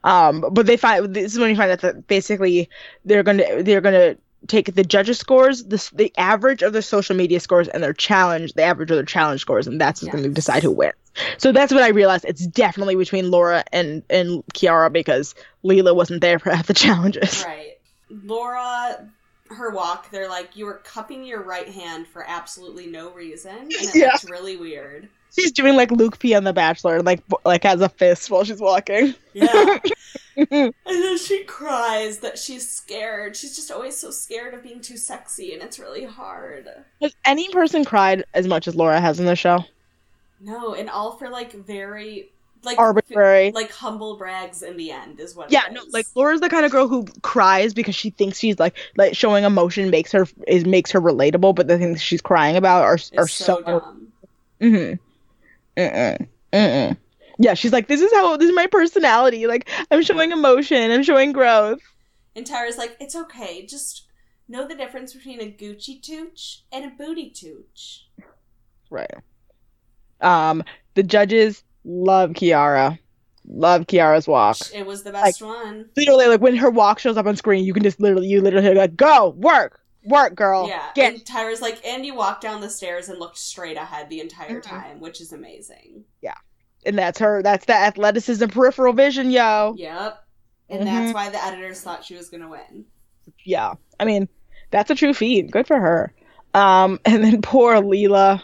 [0.04, 2.70] um but they find this is when you find out that basically
[3.06, 4.16] they're gonna they're gonna
[4.48, 8.54] take the judges scores the, the average of their social media scores and their challenge
[8.54, 10.94] the average of their challenge scores and that's what's gonna decide who wins
[11.38, 16.22] so that's what i realized it's definitely between laura and and kiara because Leila wasn't
[16.22, 17.74] there for half the challenges Right.
[18.10, 19.10] Laura,
[19.50, 23.52] her walk, they're like, you were cupping your right hand for absolutely no reason.
[23.58, 24.12] And it Yeah.
[24.14, 25.10] looked really weird.
[25.36, 28.60] she's doing like luke p on the bachelor like like has a fist while she's
[28.62, 29.78] walking Yeah.
[30.38, 33.36] and then she cries that she's scared.
[33.36, 36.68] She's just always so scared of being too sexy, and it's really hard.
[37.02, 39.64] has any person cried as much as laura has in the show
[40.40, 42.32] No, and all for like very
[42.64, 45.52] like arbitrary like humble brags in the end is what.
[45.52, 48.76] Yeah, no, like Laura's the kind of girl who cries because she thinks she's like
[48.96, 52.84] like showing emotion makes her is makes her relatable, but the things she's crying about
[52.84, 53.62] are it's are so, so.
[53.62, 54.12] dumb.
[54.62, 55.82] Mm-hmm.
[55.82, 56.28] Mm-mm.
[56.54, 56.98] Mm-mm.
[57.40, 59.48] Yeah, she's like, this is how this is my personality.
[59.48, 61.80] Like I'm showing emotion, I'm showing growth.
[62.36, 64.08] And Tara's like, it's okay, just
[64.48, 68.08] know the difference between a Gucci tooch and a booty tooch.
[68.90, 69.12] Right.
[70.22, 70.64] Um,
[70.96, 72.98] the judges love Kiara,
[73.48, 74.58] love Kiara's walk.
[74.74, 75.90] It was the best one.
[75.96, 78.74] Literally, like when her walk shows up on screen, you can just literally, you literally
[78.74, 80.68] like, go work, work, girl.
[80.68, 84.10] Yeah, get and Tyra's like, and you walked down the stairs and looked straight ahead
[84.10, 84.64] the entire Mhm.
[84.64, 86.04] time, which is amazing.
[86.22, 86.34] Yeah.
[86.86, 87.42] And that's her.
[87.44, 89.76] That's the athleticism, peripheral vision, yo.
[89.78, 90.24] Yep.
[90.70, 90.86] And Mhm.
[90.86, 92.86] that's why the editors thought she was gonna win.
[93.46, 94.30] Yeah, I mean,
[94.72, 95.52] that's a true feat.
[95.52, 96.14] Good for her.
[96.54, 98.44] Um, and then poor Leila,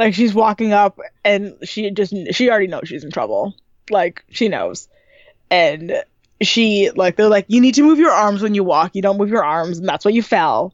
[0.00, 3.54] like she's walking up and she just she already knows she's in trouble.
[3.90, 4.88] Like she knows,
[5.50, 6.02] and
[6.40, 8.94] she like they're like you need to move your arms when you walk.
[8.94, 10.72] You don't move your arms, and that's why you fell.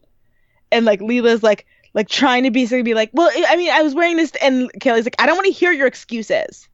[0.71, 3.93] And like Leila's like like trying to basically be like, well, I mean, I was
[3.93, 6.69] wearing this, and Kelly's like, I don't want to hear your excuses.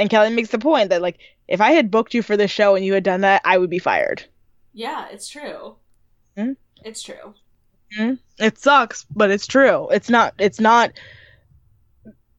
[0.00, 2.74] And Kelly makes the point that like if I had booked you for this show
[2.74, 4.24] and you had done that, I would be fired.
[4.72, 5.76] Yeah, it's true.
[6.36, 6.52] Hmm?
[6.84, 7.34] It's true.
[7.96, 8.14] Mm-hmm.
[8.44, 9.88] It sucks, but it's true.
[9.90, 10.34] It's not.
[10.38, 10.92] It's not.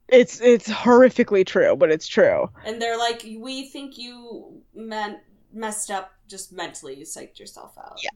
[0.07, 2.49] It's it's horrifically true, but it's true.
[2.65, 5.19] And they're like, we think you meant
[5.53, 6.95] messed up just mentally.
[6.95, 7.99] You psyched yourself out.
[8.03, 8.09] Yeah.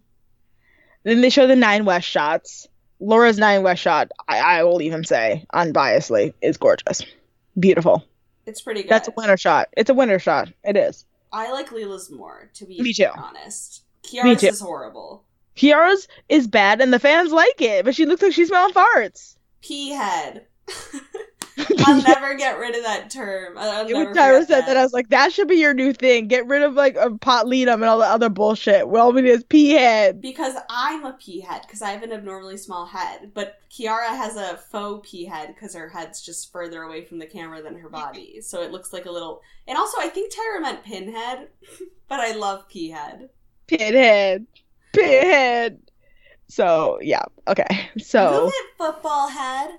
[1.04, 2.68] Then they show the nine West shots.
[3.00, 7.02] Laura's nine West shot, I, I will even say, unbiasedly, is gorgeous,
[7.60, 8.06] beautiful.
[8.46, 8.90] It's pretty good.
[8.92, 9.68] That's a winner shot.
[9.76, 10.54] It's a winner shot.
[10.64, 11.06] It is.
[11.32, 13.08] I like Leila's more, to be Me too.
[13.14, 13.84] honest.
[14.04, 15.26] Kiara's is horrible.
[15.56, 19.36] Kiara's is bad, and the fans like it, but she looks like she's smelling farts.
[19.62, 20.46] Pea head.
[21.86, 23.58] I'll never get rid of that term.
[23.58, 24.78] I'll when Tyra said that.
[24.78, 26.28] I was like, that should be your new thing.
[26.28, 28.88] Get rid of like a pot leadum and all the other bullshit.
[28.88, 30.22] Well, we need is pea head.
[30.22, 34.36] because I'm a pea head because I have an abnormally small head, but Kiara has
[34.36, 37.90] a faux pea head because her head's just further away from the camera than her
[37.90, 39.42] body, so it looks like a little.
[39.68, 41.50] And also, I think Tyra meant pinhead,
[42.08, 43.30] but I love pea head.
[43.68, 44.48] Pinhead.
[44.94, 45.80] Pinhead.
[46.48, 47.90] So yeah, okay.
[48.00, 49.72] So Move it, football head.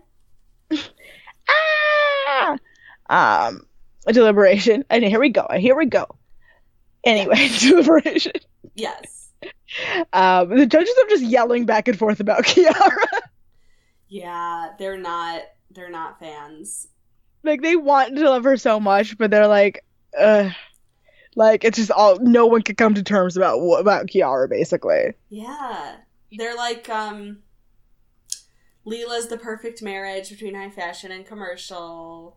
[1.49, 2.59] ah,
[3.49, 3.67] um,
[4.07, 5.47] a deliberation, and here we go.
[5.49, 6.07] And Here we go.
[7.05, 8.33] Anyway, deliberation.
[8.75, 9.31] Yes.
[10.13, 13.21] Um, the judges are just yelling back and forth about Kiara.
[14.09, 15.43] Yeah, they're not.
[15.71, 16.87] They're not fans.
[17.43, 19.85] like they want to love her so much, but they're like,
[20.19, 20.51] uh,
[21.37, 22.19] like it's just all.
[22.21, 25.15] No one could come to terms about about Kiara, basically.
[25.31, 25.97] Yeah,
[26.37, 27.39] they're like um.
[28.87, 32.37] Leila's the perfect marriage between high fashion and commercial,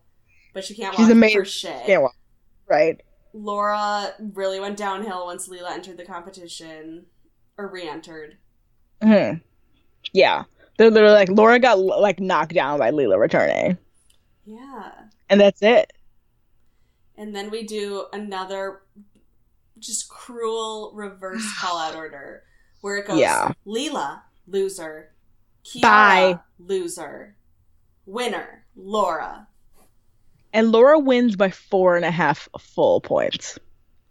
[0.53, 1.85] but she can't She's walk for shit.
[1.85, 2.09] Can't
[2.69, 3.01] right?
[3.33, 7.05] Laura really went downhill once Leila entered the competition
[7.57, 8.37] or re-entered.
[9.03, 9.33] hmm
[10.13, 10.43] Yeah,
[10.77, 13.77] they're literally like Laura got like knocked down by Leila returning,
[14.45, 14.91] Yeah.
[15.29, 15.91] and that's it.
[17.17, 18.81] And then we do another
[19.79, 22.43] just cruel reverse call out order
[22.81, 23.51] where it goes Yeah.
[23.65, 25.11] Leila, loser.
[25.65, 26.39] Kiara, Bye.
[26.59, 27.35] loser.
[28.05, 29.47] Winner, Laura.
[30.53, 33.59] And Laura wins by four and a half full points,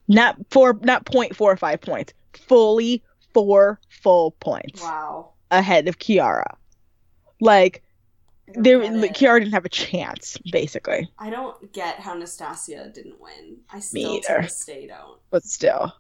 [0.07, 3.02] not four, not point four or five points, fully
[3.32, 5.30] four full points Wow.
[5.50, 6.57] ahead of Kiara.
[7.40, 7.82] Like
[8.55, 8.80] there.
[8.80, 11.09] Kiara didn't have a chance, basically.
[11.18, 13.59] I don't get how Nastasia didn't win.
[13.70, 14.49] I still to either.
[14.66, 15.20] day don't.
[15.30, 15.92] but still.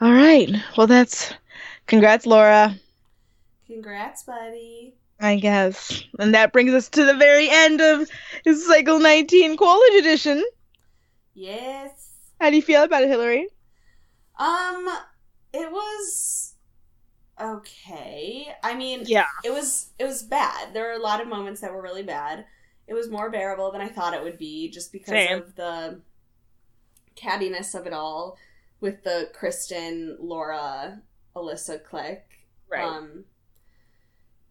[0.00, 0.50] All right.
[0.76, 1.32] Well, that's
[1.86, 2.74] congrats, Laura.
[3.66, 4.94] Congrats, buddy.
[5.22, 8.08] I guess, and that brings us to the very end of
[8.56, 10.42] Cycle 19 College Edition.
[11.34, 12.16] Yes.
[12.40, 13.46] How do you feel about it, Hillary?
[14.38, 14.88] Um,
[15.52, 16.54] it was
[17.40, 18.54] okay.
[18.62, 19.26] I mean, Yeah.
[19.44, 20.72] it was it was bad.
[20.74, 22.46] There were a lot of moments that were really bad.
[22.86, 25.38] It was more bearable than I thought it would be, just because Same.
[25.38, 26.00] of the
[27.16, 28.36] cattiness of it all
[28.80, 31.00] with the Kristen, Laura,
[31.36, 32.46] Alyssa clique.
[32.76, 33.24] Um,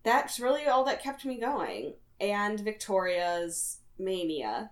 [0.04, 4.72] that's really all that kept me going, and Victoria's mania,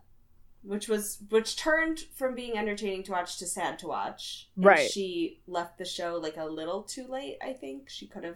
[0.68, 4.50] which was which turned from being entertaining to watch to sad to watch.
[4.58, 4.92] And Right.
[4.92, 7.38] She left the show like a little too late.
[7.42, 8.36] I think she could have.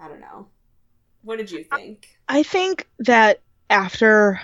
[0.00, 0.48] I don't know.
[1.22, 2.08] What did you think?
[2.26, 4.40] I think that after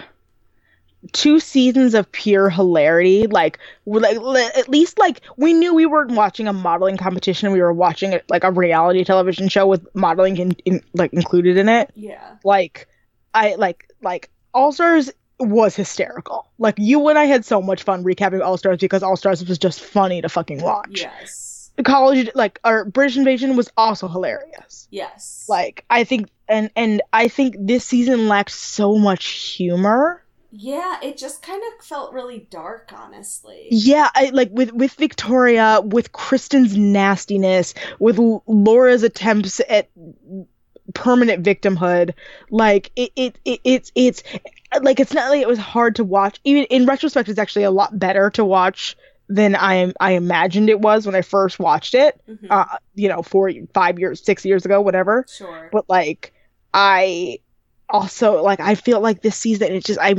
[1.13, 6.47] two seasons of pure hilarity, like, like at least like we knew we weren't watching
[6.47, 7.53] a modeling competition.
[7.53, 11.57] We were watching it like a reality television show with modeling in, in like included
[11.57, 11.91] in it.
[11.95, 12.37] Yeah.
[12.45, 12.87] Like,
[13.33, 16.51] I like like All Stars was hysterical.
[16.59, 19.59] Like you and I had so much fun recapping All Stars because All Stars was
[19.59, 21.01] just funny to fucking watch.
[21.01, 21.71] Yes.
[21.85, 24.89] College like our British Invasion was also hilarious.
[24.91, 25.47] Yes.
[25.49, 30.23] Like I think and and I think this season lacked so much humor.
[30.59, 33.67] Yeah, it just kind of felt really dark, honestly.
[33.71, 39.91] Yeah, I like with with Victoria, with Kristen's nastiness, with Laura's attempts at
[40.95, 42.15] permanent victimhood.
[42.51, 44.23] Like it, it, it it's it's
[44.83, 46.41] like it's not like it was hard to watch.
[46.45, 48.97] Even in retrospect, it's actually a lot better to watch
[49.29, 52.21] than I I imagined it was when I first watched it.
[52.29, 52.47] Mhm.
[52.51, 52.65] Uh,
[52.95, 55.25] you know, four, five years, six years ago, whatever.
[55.29, 55.69] sure.
[55.73, 56.33] but like
[56.75, 57.39] i
[57.89, 60.15] also like i feel like this season it just i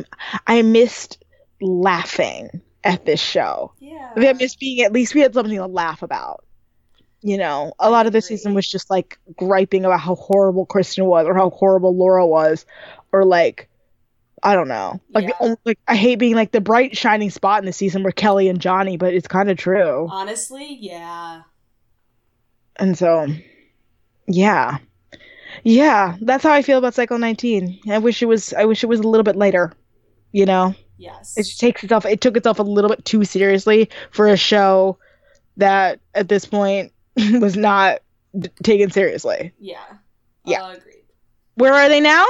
[0.48, 1.24] i missed
[1.62, 2.50] laughing
[2.84, 4.12] at this show yeah.
[4.16, 6.46] i missed being at least we had something to laugh about
[7.22, 11.06] you know a lot of this season was just like griping about how horrible kristen
[11.06, 12.66] was or how horrible laura was
[13.12, 13.68] or like
[14.44, 15.34] i don't know like Yeah.
[15.40, 18.48] only, like i hate being like the bright shining spot in the season were kelly
[18.50, 21.42] and johnny but it's kind of true Honestly, yeah.
[22.80, 23.26] And so,
[24.28, 24.78] yeah,
[25.64, 27.80] yeah, that's how I feel about Cycle 19.
[27.90, 28.54] I wish it was.
[28.54, 29.74] I wish it was a little bit later.
[30.32, 31.36] You know, Yes.
[31.38, 32.06] it takes itself.
[32.06, 35.00] It took itself a little bit too seriously for a show
[35.58, 38.02] that at this point was not
[38.38, 39.54] d- taken seriously.
[39.60, 39.80] yeah.
[40.46, 40.62] Yeah.
[40.64, 41.02] Uh, agreed.
[41.56, 42.26] Where are they now?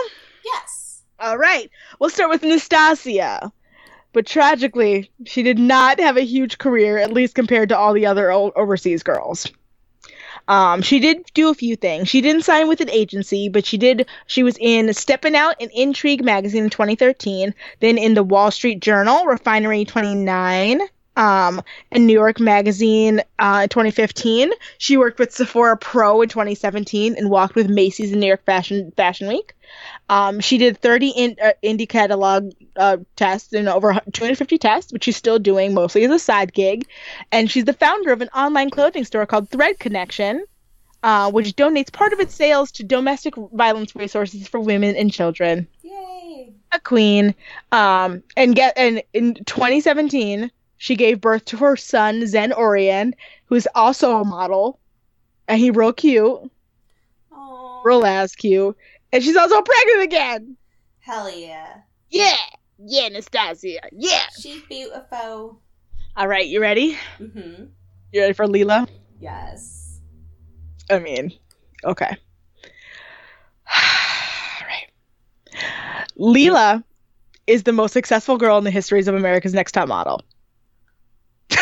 [0.46, 0.87] Yes.
[1.20, 3.52] All right, we'll start with Nastasia.
[4.14, 8.06] But tragically, she did not have a huge career, at least compared to all the
[8.06, 9.48] other overseas girls.
[10.48, 12.08] Um, she did do a few things.
[12.08, 14.08] She didn't sign with an agency, but she did.
[14.28, 18.80] She was in Steppin' Out and Intrigue magazine in 2013, then in the Wall Street
[18.80, 20.82] Journal, Refinery 29,
[21.18, 24.52] um, and New York Magazine uh, in 2015.
[24.78, 28.94] She worked with Sephora Pro in 2017 and walked with Macy's in New York Fashion
[28.96, 29.54] Fashion Week.
[30.10, 35.06] Um, she did 30 in, uh, indie catalog uh, tests and over 250 tests, which
[35.06, 36.86] she's still doing mostly as a side gig.
[37.32, 40.46] And she's the founder of an online clothing store called Thread Connection,
[41.02, 45.68] uh, which donates part of its sales to domestic violence resources for women and children.
[45.82, 46.54] Yay.
[46.72, 47.34] A queen.
[47.72, 53.16] Um, and get and in 2017, she gave birth to her son Zen Orion,
[53.46, 54.80] who's also a model,
[55.48, 56.40] and he real cute.
[57.84, 58.76] real ass cute.
[59.12, 60.58] And she's also pregnant again.
[61.00, 61.78] Hell yeah.
[62.10, 62.36] Yeah.
[62.80, 63.80] Yeah, Nastasia.
[63.92, 64.26] Yeah.
[64.40, 65.62] She's beautiful.
[66.16, 66.98] All right, you ready?
[67.20, 67.66] Mm-hmm.
[68.12, 68.88] You ready for Leila?
[69.20, 70.00] Yes.
[70.90, 71.32] I mean,
[71.84, 72.18] okay.
[73.74, 74.88] All right.
[76.16, 76.84] Leila
[77.46, 80.22] is the most successful girl in the histories of America's Next Top Model.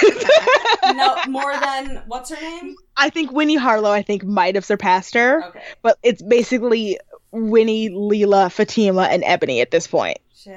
[0.93, 2.75] No, more than what's her name?
[2.95, 5.63] I think Winnie Harlow, I think, might have surpassed her, Okay.
[5.81, 6.99] but it's basically
[7.31, 10.17] Winnie, Leila, Fatima, and Ebony at this point.
[10.36, 10.55] Shit.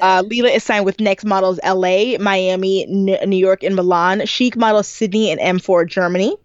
[0.00, 4.24] Uh, Leila is signed with Next Models LA, Miami, N- New York, and Milan.
[4.26, 6.36] Chic Models Sydney and M4 Germany.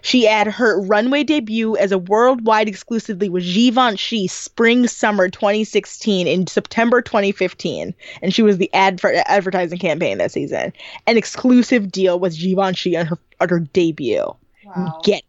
[0.00, 6.46] She had her runway debut as a worldwide exclusively with Givenchy Spring Summer 2016 in
[6.46, 10.72] September 2015, and she was the adver- advertising campaign that season.
[11.06, 14.34] An exclusive deal with Givenchy on her on her debut.
[14.64, 15.00] wow.
[15.04, 15.22] Get.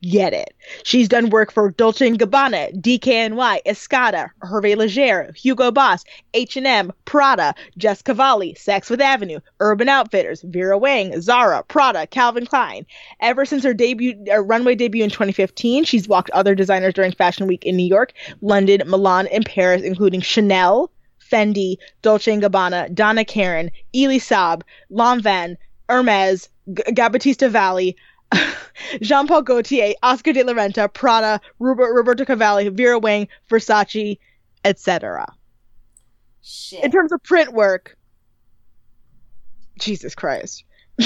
[0.00, 0.54] Get it.
[0.84, 7.52] She's done work for Dolce & Gabbana, DKNY, Escada, Hervé Leger, Hugo Boss, H&M, Prada,
[7.76, 12.86] Just Cavalli, Saks Fifth Avenue, Urban Outfitters, Vera Wang, Zara, Prada, Calvin Klein.
[13.20, 17.48] Ever since her debut, uh, runway debut in 2015, she's walked other designers during Fashion
[17.48, 20.92] Week in New York, London, Milan, and Paris, including Chanel,
[21.28, 25.56] Fendi, Dolce & Gabbana, Donna Karan, Elie Saab, Lanvin,
[25.88, 27.96] Hermes, G- Giambattista Valli,
[29.02, 34.18] Jean Paul Gaultier, Oscar de la Renta, Prada, Robert, Roberto Cavalli, Vera Wang, Versace,
[34.64, 35.26] etc.
[36.42, 36.84] Shit.
[36.84, 37.96] In terms of print work,
[39.78, 40.64] Jesus Christ.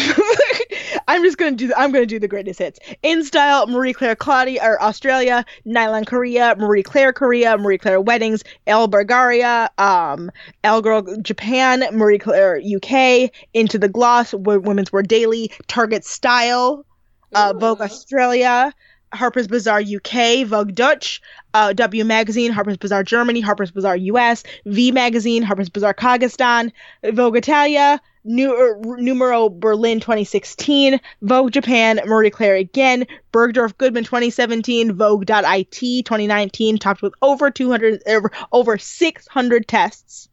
[1.09, 1.70] I'm just gonna do.
[1.77, 2.79] I'm gonna do the greatest hits.
[3.03, 8.43] In style, Marie Claire Claudia or Australia, Nylon Korea, Marie Claire Korea, Marie Claire Weddings,
[8.66, 10.31] Elle Bulgaria, um,
[10.64, 16.87] Elle Girl Japan, Marie Claire UK, Into the Gloss, Women's Wear Daily, Target Style,
[17.35, 18.72] uh, Vogue Australia,
[19.12, 21.20] Harper's Bazaar UK, Vogue Dutch,
[21.55, 26.72] uh, W Magazine, Harper's Bazaar Germany, Harper's Bazaar US, V Magazine, Harper's Bazaar Kazakhstan,
[27.12, 34.93] Vogue Italia, New, er, Numero Berlin 2016, Vogue Japan, Marie Claire again, Bergdorf Goodman 2017,
[34.93, 40.28] Vogue.it 2019, topped with over 200, over, over 600 tests.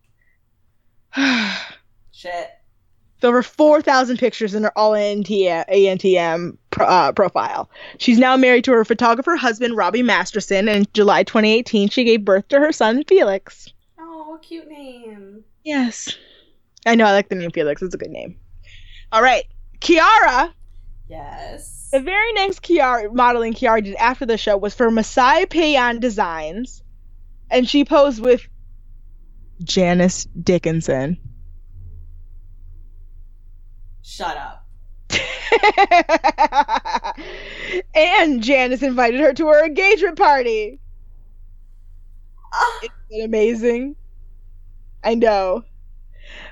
[2.11, 2.58] Shit.
[3.21, 7.69] With over 4,000 pictures in her all ANTM, ANTM pro, uh, profile.
[7.97, 12.23] She's now married to her photographer husband, Robbie Masterson, and in July 2018, she gave
[12.23, 13.73] birth to her son, Felix.
[13.99, 15.43] Oh, cute name.
[15.65, 16.15] Yes.
[16.85, 17.81] I know, I like the name Felix.
[17.81, 18.37] It's a good name.
[19.11, 19.43] All right.
[19.81, 20.53] Kiara,
[21.09, 21.89] Yes.
[21.91, 26.83] the very next Kiara modeling Kiara did after the show was for Masai Payan Designs,
[27.51, 28.47] and she posed with
[29.63, 31.17] Janice Dickinson.
[34.09, 34.65] Shut up.
[37.95, 40.79] and Janice invited her to her engagement party.
[42.53, 43.95] Ah, Isn't it amazing?
[45.03, 45.63] I know.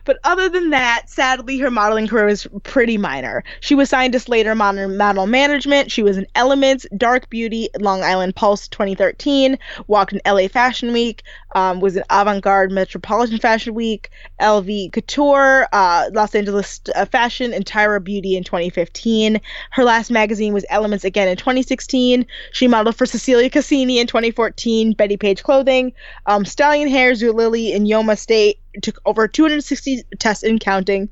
[0.06, 3.44] But other than that, sadly, her modeling career was pretty minor.
[3.60, 5.92] She was signed to Slater Modern Model Management.
[5.92, 9.58] She was in Elements, Dark Beauty, Long Island Pulse 2013,
[9.88, 11.24] walked in LA Fashion Week,
[11.56, 14.10] um, was in Avant Garde Metropolitan Fashion Week,
[14.40, 19.42] LV Couture, uh, Los Angeles uh, Fashion, and Tyra Beauty in 2015.
[19.72, 22.26] Her last magazine was Elements again in 2016.
[22.52, 25.94] She modeled for Cecilia Cassini in 2014, Betty Page Clothing,
[26.26, 31.10] um, Stallion Hair, Zulily, and Yoma State took over 260 tests and counting.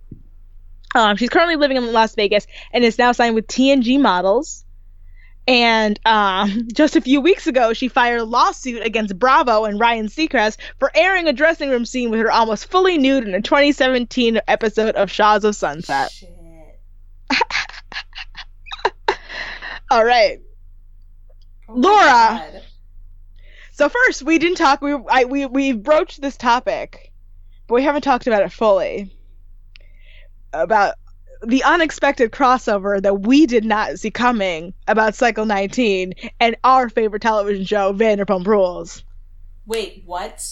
[0.94, 4.66] Um, she's currently living in Las Vegas and is now signed with TNG Models.
[5.48, 10.08] And um, just a few weeks ago, she fired a lawsuit against Bravo and Ryan
[10.08, 14.40] Seacrest for airing a dressing room scene with her almost fully nude in a 2017
[14.48, 16.12] episode of Shahs of Sunset.
[19.92, 20.40] All right.
[21.68, 22.62] Oh Laura.
[23.72, 24.82] So first, we didn't talk.
[24.82, 27.12] We I, we we broached this topic,
[27.68, 29.12] but we haven't talked about it fully.
[30.54, 30.96] About
[31.46, 37.22] the unexpected crossover that we did not see coming about Cycle 19 and our favorite
[37.22, 39.04] television show, Vanderpump Rules.
[39.66, 40.48] Wait, what?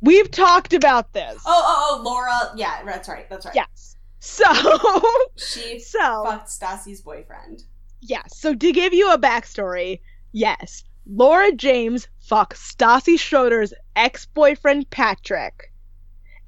[0.00, 1.42] We've talked about this.
[1.46, 2.52] Oh, oh, oh, Laura.
[2.56, 3.28] Yeah, that's right.
[3.28, 3.54] That's right.
[3.54, 3.96] Yes.
[4.20, 4.44] So,
[5.36, 7.62] She so fucked Stassi's boyfriend.
[8.00, 8.38] Yes.
[8.38, 10.00] So to give you a backstory,
[10.32, 15.72] yes, Laura James fucked Stassi Schroeder's ex-boyfriend Patrick,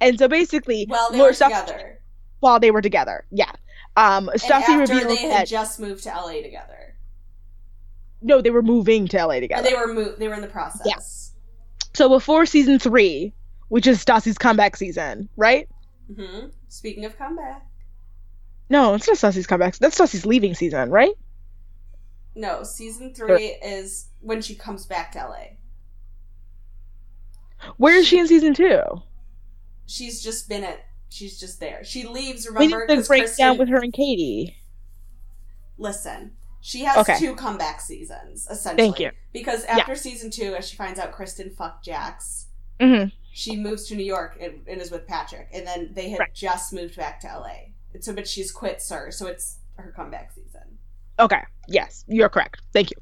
[0.01, 2.01] and so basically, Well, they Laura were Stas- together.
[2.41, 3.27] while they were together.
[3.31, 3.51] Yeah.
[3.97, 6.95] Um, And Stassi after they had that just moved to LA together.
[8.23, 9.69] no, they were moving to LA Or together.
[9.69, 11.33] they were mo- they were in the process.
[11.95, 13.33] so before season three,
[13.69, 15.69] which is Stassi's comeback season, right?
[16.15, 17.65] hmm Speaking of comeback.
[18.69, 19.77] No, it's not Stassi's comeback.
[19.79, 21.15] That's Stassi's leaving season, right?
[22.35, 25.57] No, season three is when she comes back to LA.
[27.79, 28.81] Where is she in season two?
[29.87, 30.81] She's just been at.
[31.09, 31.85] She's just there.
[31.85, 32.47] She leaves.
[32.49, 32.87] We Remember?
[32.87, 34.57] 'Cause break Kristen- down with her and Katie.
[35.79, 37.19] Listen, she has Okay.
[37.19, 38.83] two comeback seasons essentially.
[38.89, 39.11] Thank you.
[39.33, 42.47] Because after season two, as she finds out Kristen fucked Jax,
[42.81, 46.21] hmm she moves to New York and, and is with Patrick, and then they had
[46.21, 46.35] Right.
[46.35, 47.75] just moved back to LA.
[47.93, 50.79] And so, but she's quit SUR, so it's her comeback season.
[51.19, 51.43] Okay.
[51.69, 52.63] Yes, you're correct.
[52.73, 52.97] Thank you.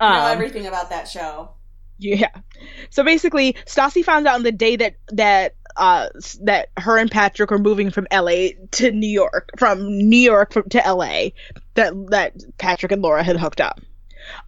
[0.00, 1.50] I know Um, everything about that show.
[1.98, 2.30] Yeah.
[2.88, 6.08] So basically, Stassi found out on the day that that uh
[6.42, 10.78] that her and Patrick were moving from LA to New York, from New York to
[10.78, 11.30] LA,
[11.74, 13.80] that that Patrick and Laura had hooked up.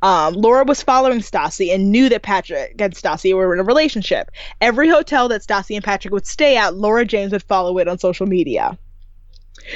[0.03, 4.31] Um, Laura was following Stassi and knew that Patrick and Stassi were in a relationship.
[4.61, 7.99] Every hotel that Stassi and Patrick would stay at, Laura James would follow it on
[7.99, 8.79] social media.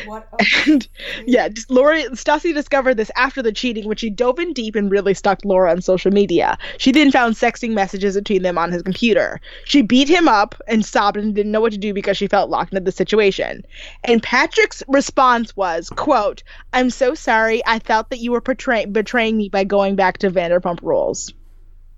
[0.07, 0.29] What?
[0.67, 0.87] And
[1.27, 5.15] yeah, Laura Stassi discovered this after the cheating when she dove in deep and really
[5.15, 6.59] stalked Laura on social media.
[6.79, 9.41] She then found sexting messages between them on his computer.
[9.65, 12.51] She beat him up and sobbed and didn't know what to do because she felt
[12.51, 13.65] locked into the situation.
[14.05, 17.63] And Patrick's response was, quote, I'm so sorry.
[17.67, 21.33] I felt that you were portray- betraying me by going back to Vanderpump Rules.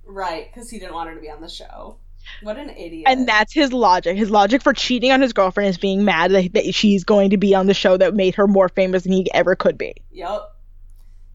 [0.06, 1.96] right, because he didn't want her to be on the show.
[2.42, 3.04] What an idiot!
[3.06, 4.16] And that's his logic.
[4.16, 7.36] His logic for cheating on his girlfriend is being mad that, that she's going to
[7.36, 9.94] be on the show that made her more famous than he ever could be.
[10.12, 10.42] Yep.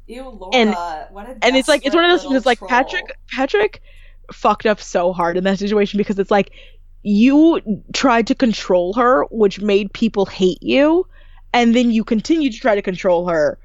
[0.08, 0.56] Ew, Laura.
[0.56, 0.76] And-
[1.12, 3.06] what a and it's like it's one of those things like Patrick.
[3.30, 3.82] Patrick
[4.32, 6.52] fucked up so hard in that situation because it's like
[7.04, 7.62] you
[7.94, 11.08] tried to control her which made people hate you
[11.54, 13.58] and then you continue to try to control her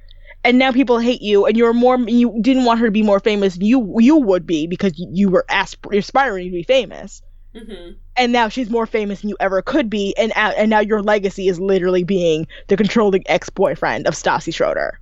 [0.45, 3.21] and now people hate you and you're more you didn't want her to be more
[3.21, 7.23] famous than you you would be because you, were asp- aspiring to be famous
[7.55, 7.97] Mhm.
[8.17, 11.03] and now she's more famous than you ever could be and a- and now your
[11.03, 14.99] legacy is literally being the controlling ex-boyfriend of Stassi Schroeder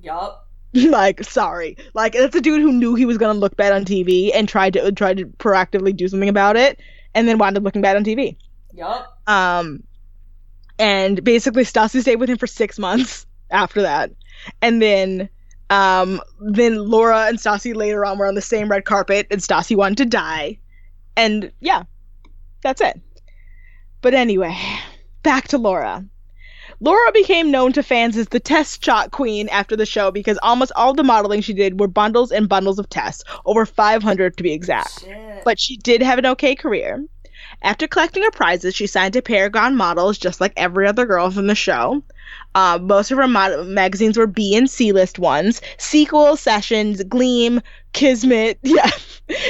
[0.00, 0.46] Yup.
[0.74, 4.30] like sorry like that's a dude who knew he was gonna look bad on tv
[4.34, 6.78] and tried to tried to proactively do something about it
[7.14, 8.36] and then wound up looking bad on tv
[8.72, 9.18] Yup.
[9.26, 9.82] um
[10.78, 14.10] and basically stassi stayed with him for six months after that
[14.62, 15.28] and then
[15.70, 19.76] um then laura and stassi later on were on the same red carpet and stassi
[19.76, 20.58] wanted to die
[21.16, 21.82] and yeah
[22.62, 23.00] that's it
[24.02, 24.56] but anyway
[25.22, 26.04] back to laura
[26.80, 30.72] Laura became known to fans as the test shot queen after the show because almost
[30.76, 34.52] all the modeling she did were bundles and bundles of tests, over 500 to be
[34.52, 35.00] exact.
[35.00, 35.42] Shit.
[35.44, 37.02] But she did have an okay career.
[37.62, 41.46] After collecting her prizes, she signed to Paragon Models just like every other girl from
[41.46, 42.02] the show.
[42.54, 45.60] Uh, most of her mod- magazines were B and C list ones.
[45.78, 47.60] Sequel, Sessions, Gleam,
[47.92, 48.90] Kismet, yeah.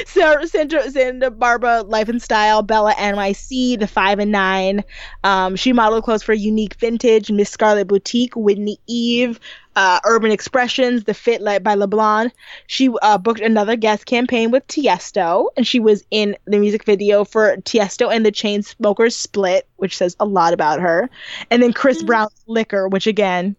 [0.07, 4.83] Sarah, Santa, Santa Barbara, Life and Style, Bella NYC, The Five and Nine.
[5.23, 9.39] Um, she modeled clothes for Unique Vintage, Miss Scarlet Boutique, Whitney Eve,
[9.77, 12.33] uh, Urban Expressions, The Fit Light by LeBlanc.
[12.67, 17.25] She uh, booked another guest campaign with Tiesto, and she was in the music video
[17.25, 21.11] for Tiesto and the Chainsmokers Split, which says a lot about her.
[21.51, 23.55] And then Chris Brown's Liquor, which again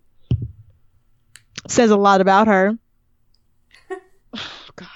[1.68, 2.78] says a lot about her.
[4.34, 4.88] Oh, God.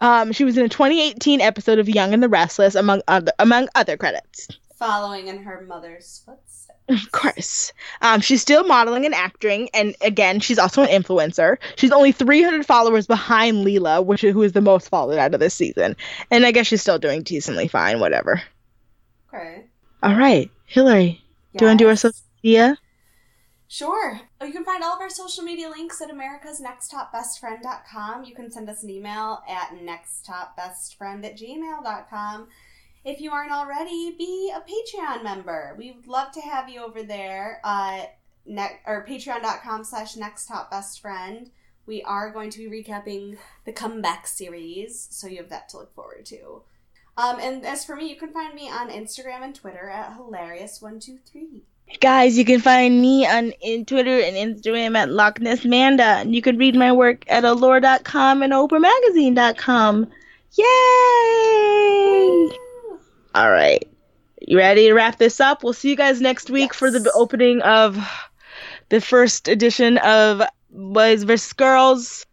[0.00, 3.68] Um, she was in a 2018 episode of Young and the Restless, among other among
[3.76, 4.48] other credits.
[4.76, 6.51] Following in her mother's footsteps.
[6.88, 7.72] Of course.
[8.00, 11.56] Um, she's still modeling and acting, and again, she's also an influencer.
[11.76, 15.54] She's only 300 followers behind Leila, which who is the most followed out of this
[15.54, 15.96] season.
[16.30, 18.42] And I guess she's still doing decently fine, whatever.
[19.32, 19.64] Okay.
[20.02, 21.22] All right, Hillary,
[21.56, 22.00] do you want to do our Yes.
[22.00, 22.76] social media?
[23.68, 24.20] Sure.
[24.40, 28.24] Oh, you can find all of our social media links at americasnexttopbestfriend.com.
[28.24, 32.48] You can send us an email at nexttopbestfriend at gmail.com.
[33.04, 35.74] If you aren't already, be a Patreon member.
[35.76, 37.60] We would love to have you over there.
[37.64, 38.02] Uh,
[38.46, 41.50] ne- or patreon.com slash nexttopbestfriend.
[41.84, 45.94] We are going to be recapping the comeback series, so you have that to look
[45.94, 46.62] forward to.
[47.16, 51.62] Um, and as for me, you can find me on Instagram and Twitter at hilarious123.
[52.00, 56.02] Guys, you can find me on in Twitter and Instagram at Loch Ness Manda.
[56.02, 60.10] And you can read my work at allure.com and oprahmagazine.com.
[60.56, 62.58] Yay!
[63.34, 63.88] All right.
[64.46, 65.62] You ready to wrap this up?
[65.62, 67.96] We'll see you guys next week for the opening of
[68.88, 71.52] the first edition of Boys vs.
[71.52, 72.26] Girls.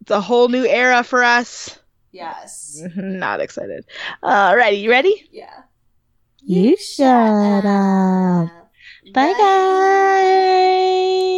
[0.00, 1.78] It's a whole new era for us.
[2.12, 2.80] Yes.
[2.96, 3.84] Not excited.
[4.22, 5.28] Alrighty, you ready?
[5.32, 5.62] Yeah.
[6.42, 8.50] You shut up.
[9.12, 11.34] Bye, guys.